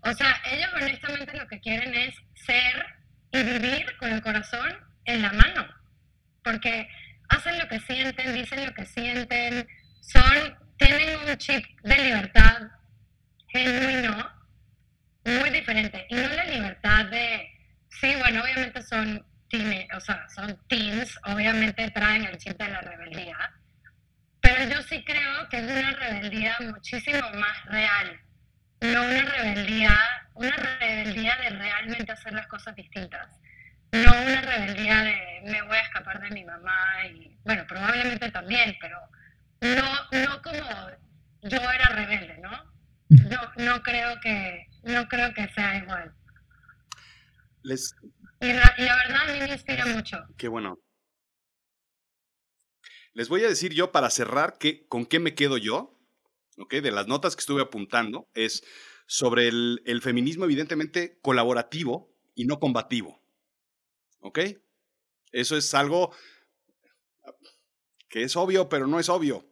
[0.01, 2.85] O sea, ellos honestamente lo que quieren es ser
[3.31, 5.67] y vivir con el corazón en la mano.
[6.43, 6.89] Porque
[7.29, 9.67] hacen lo que sienten, dicen lo que sienten,
[10.01, 12.61] son, tienen un chip de libertad
[13.47, 14.31] genuino,
[15.25, 16.05] muy diferente.
[16.09, 17.49] Y no la libertad de,
[17.89, 19.25] sí, bueno, obviamente son,
[19.95, 23.37] o sea, son teens, obviamente traen el chip de la rebeldía,
[24.41, 28.19] pero yo sí creo que es una rebeldía muchísimo más real,
[28.81, 29.97] no una rebeldía,
[30.35, 33.27] una rebeldía de realmente hacer las cosas distintas
[33.91, 38.75] no una rebeldía de me voy a escapar de mi mamá y bueno, probablemente también,
[38.81, 38.99] pero
[39.61, 40.57] no, no como
[41.43, 42.51] yo era rebelde, ¿no?
[43.09, 46.13] No, no creo que, no creo que sea igual.
[47.63, 47.95] Les...
[48.41, 50.17] Y, la, verdad a mí me inspira mucho.
[50.37, 50.79] Qué bueno.
[53.13, 55.99] Les voy a decir yo para cerrar que, con qué me quedo yo,
[56.57, 56.75] ¿ok?
[56.75, 58.63] De las notas que estuve apuntando, es
[59.07, 63.23] sobre el, el feminismo evidentemente colaborativo y no combativo.
[64.19, 64.39] ¿Ok?
[65.31, 66.13] Eso es algo
[68.23, 69.45] es obvio, pero no es obvio.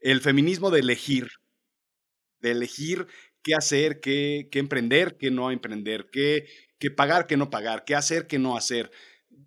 [0.00, 1.28] El feminismo de elegir,
[2.40, 3.06] de elegir
[3.42, 6.46] qué hacer, qué, qué emprender, qué no emprender, qué,
[6.78, 8.90] qué pagar, qué no pagar, qué hacer, qué no hacer.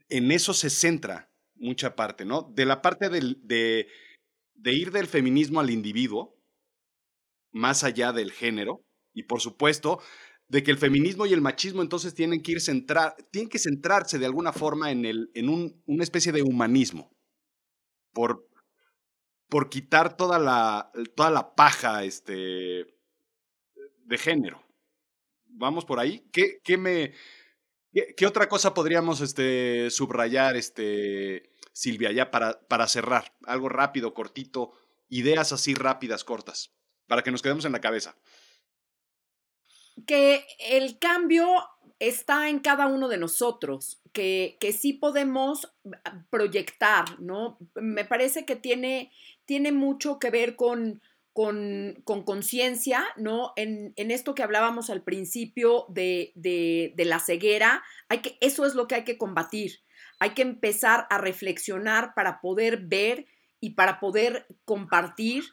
[0.10, 2.42] En eso se centra mucha parte, ¿no?
[2.56, 3.88] De la parte de,
[4.56, 6.38] de ir del feminismo al individuo,
[7.52, 10.00] más allá del género, y por supuesto,
[10.48, 14.18] de que el feminismo y el machismo entonces tienen que ir centrar, tienen que centrarse
[14.18, 17.12] de alguna forma en, el, en un, una especie de humanismo,
[18.14, 18.49] por,
[19.50, 22.86] por quitar toda la, toda la paja este,
[24.06, 24.64] de género.
[25.48, 26.30] Vamos por ahí.
[26.32, 27.14] ¿Qué, qué me,
[28.16, 33.34] qué, otra cosa podríamos este, subrayar, este, Silvia, ya para, para cerrar?
[33.46, 34.72] Algo rápido, cortito,
[35.10, 36.72] ideas así rápidas, cortas,
[37.08, 38.16] para que nos quedemos en la cabeza
[40.06, 41.48] que el cambio
[42.00, 45.72] está en cada uno de nosotros, que, que sí podemos
[46.06, 47.58] ah, proyectar, ¿no?
[47.76, 49.12] Me parece que tiene,
[49.46, 51.02] tiene mucho que ver con
[51.34, 53.54] con conciencia, ¿no?
[53.56, 58.66] En, en, esto que hablábamos al principio de, de, de, la ceguera, hay que, eso
[58.66, 59.80] es lo que hay que combatir.
[60.20, 63.26] Hay que empezar a reflexionar para poder ver
[63.62, 65.46] y para poder compartir.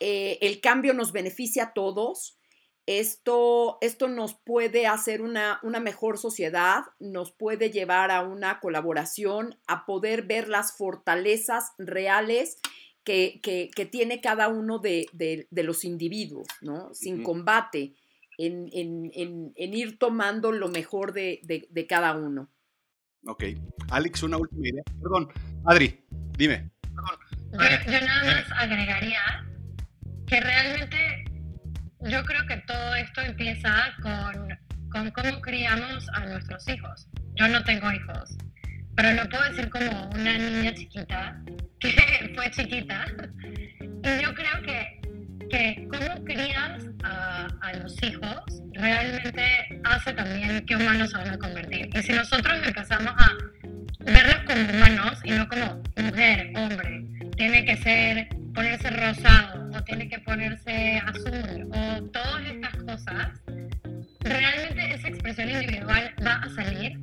[0.00, 2.39] Eh, el cambio nos beneficia a todos
[2.86, 9.56] esto, esto nos puede hacer una, una, mejor sociedad, nos puede llevar a una colaboración,
[9.66, 12.58] a poder ver las fortalezas reales
[13.04, 16.92] que, que, tiene cada uno de, de, los individuos, ¿no?
[16.94, 17.94] Sin combate,
[18.38, 19.10] en, en,
[19.56, 22.50] en, ir tomando lo mejor de, cada uno.
[23.26, 23.44] Ok.
[23.90, 24.82] Alex, una última idea.
[25.00, 25.28] Perdón,
[25.66, 26.04] Adri,
[26.36, 26.70] dime.
[27.52, 29.20] Yo, yo nada más agregaría
[30.26, 31.29] que realmente
[32.02, 34.58] yo creo que todo esto empieza con,
[34.90, 37.08] con cómo criamos a nuestros hijos.
[37.34, 38.36] Yo no tengo hijos,
[38.96, 41.40] pero lo puedo decir como una niña chiquita
[41.80, 43.06] que fue chiquita.
[43.80, 45.00] Y yo creo que,
[45.50, 51.88] que cómo crías a, los hijos realmente hace también qué humanos se van a convertir.
[51.94, 53.36] Y si nosotros empezamos a
[54.00, 57.04] verlos como humanos y no como mujer, hombre,
[57.36, 63.28] tiene que ser ponerse rosado o tiene que ponerse azul o todas estas cosas,
[64.20, 66.98] realmente esa expresión individual va a salir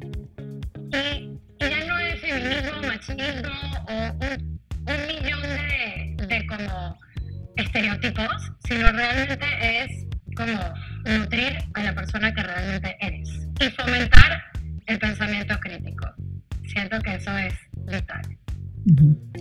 [0.93, 3.51] y, ya no es feminismo, machismo
[3.87, 3.93] o
[4.25, 6.97] un, un millón de, de como
[7.55, 10.73] estereotipos, sino realmente es como
[11.05, 13.29] nutrir a la persona que realmente eres
[13.59, 14.43] y fomentar
[14.85, 16.07] el pensamiento crítico.
[16.67, 17.53] Siento que eso es
[17.85, 18.21] vital.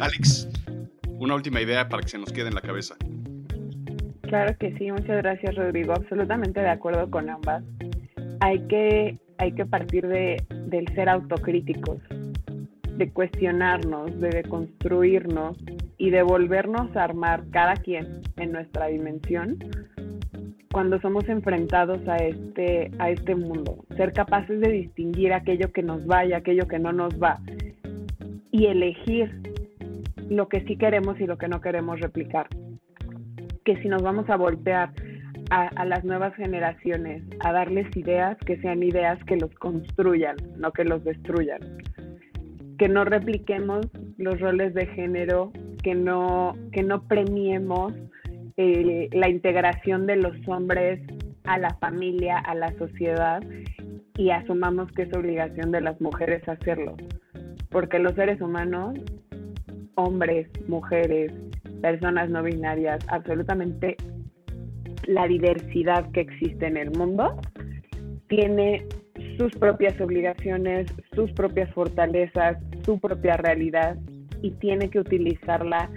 [0.00, 0.48] Alex,
[1.18, 2.96] una última idea para que se nos quede en la cabeza.
[4.22, 7.62] Claro que sí, muchas gracias Rodrigo, absolutamente de acuerdo con ambas.
[8.40, 11.98] Hay que, hay que partir de, del ser autocríticos,
[12.96, 15.56] de cuestionarnos, de deconstruirnos
[15.96, 19.58] y de volvernos a armar cada quien en nuestra dimensión
[20.76, 23.78] cuando somos enfrentados a este, a este mundo.
[23.96, 27.40] Ser capaces de distinguir aquello que nos va y aquello que no nos va.
[28.50, 29.30] Y elegir
[30.28, 32.48] lo que sí queremos y lo que no queremos replicar.
[33.64, 34.92] Que si nos vamos a voltear
[35.50, 40.72] a, a, las nuevas generaciones, a darles ideas que sean ideas que los construyan, no
[40.72, 41.60] que los destruyan.
[42.78, 43.86] Que no repliquemos
[44.18, 45.52] los roles de género,
[45.82, 47.94] que no, que no premiemos
[48.56, 51.00] eh, la integración de los hombres
[51.44, 53.42] a la familia, a la sociedad
[54.16, 56.96] y asumamos que es obligación de las mujeres hacerlo.
[57.70, 58.98] Porque los seres humanos
[59.96, 61.32] hombres, mujeres,
[61.82, 63.96] personas no binarias, absolutamente
[65.06, 67.38] la diversidad que existe en el mundo,
[68.28, 68.86] tiene
[69.38, 73.96] sus propias obligaciones, sus propias fortalezas, su propia realidad
[74.42, 75.90] y tiene que utilizarla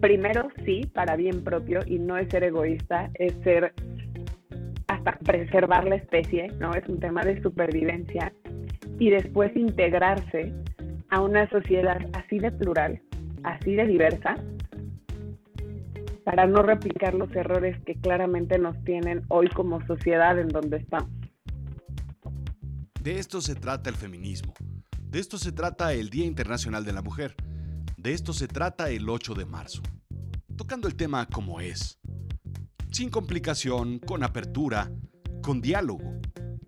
[0.00, 3.72] primero sí para bien propio y no es ser egoísta, es ser
[4.88, 6.72] hasta preservar la especie, ¿no?
[6.74, 8.32] Es un tema de supervivencia
[8.98, 10.52] y después integrarse
[11.10, 13.00] a una sociedad así de plural,
[13.44, 14.36] así de diversa
[16.24, 21.10] para no replicar los errores que claramente nos tienen hoy como sociedad en donde estamos.
[23.00, 24.54] De esto se trata el feminismo.
[25.00, 27.34] De esto se trata el Día Internacional de la Mujer.
[27.96, 29.82] De esto se trata el 8 de marzo.
[30.56, 31.98] Tocando el tema como es.
[32.92, 34.90] Sin complicación, con apertura,
[35.42, 36.20] con diálogo,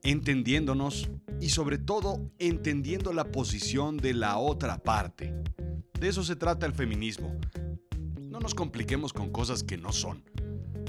[0.02, 1.10] entendiéndonos
[1.40, 5.34] y sobre todo entendiendo la posición de la otra parte.
[6.04, 7.34] De eso se trata el feminismo.
[8.20, 10.22] No nos compliquemos con cosas que no son.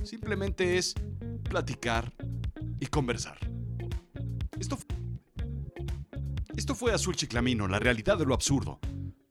[0.04, 0.94] Simplemente es
[1.42, 2.14] platicar
[2.82, 3.38] y conversar.
[4.60, 4.78] Esto,
[6.58, 8.78] Esto fue Azul Chiclamino, la realidad de lo absurdo.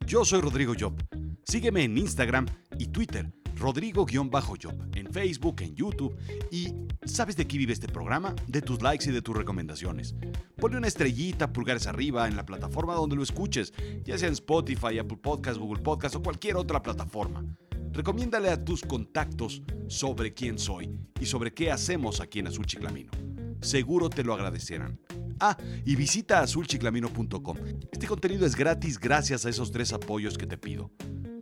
[0.06, 0.94] Yo soy Rodrigo Job.
[1.42, 2.46] Sígueme en Instagram
[2.78, 6.16] y Twitter Rodrigo-Job, en Facebook, en YouTube.
[6.50, 6.74] ¿Y
[7.04, 8.34] sabes de qué vive este programa?
[8.46, 10.14] De tus likes y de tus recomendaciones.
[10.56, 13.72] Ponle una estrellita, pulgares arriba, en la plataforma donde lo escuches,
[14.04, 17.44] ya sea en Spotify, Apple Podcasts, Google Podcasts o cualquier otra plataforma.
[17.92, 23.12] Recomiéndale a tus contactos sobre quién soy y sobre qué hacemos aquí en Azul Chiclamino.
[23.60, 24.98] Seguro te lo agradecerán.
[25.40, 27.56] Ah, y visita azulchiclamino.com.
[27.92, 30.90] Este contenido es gratis gracias a esos tres apoyos que te pido.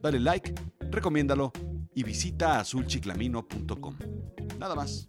[0.02, 0.54] Dale like,
[0.90, 1.52] recomiéndalo
[1.94, 3.96] y visita azulchiclamino.com.
[4.58, 5.08] Nada más.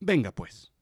[0.00, 0.72] Venga pues.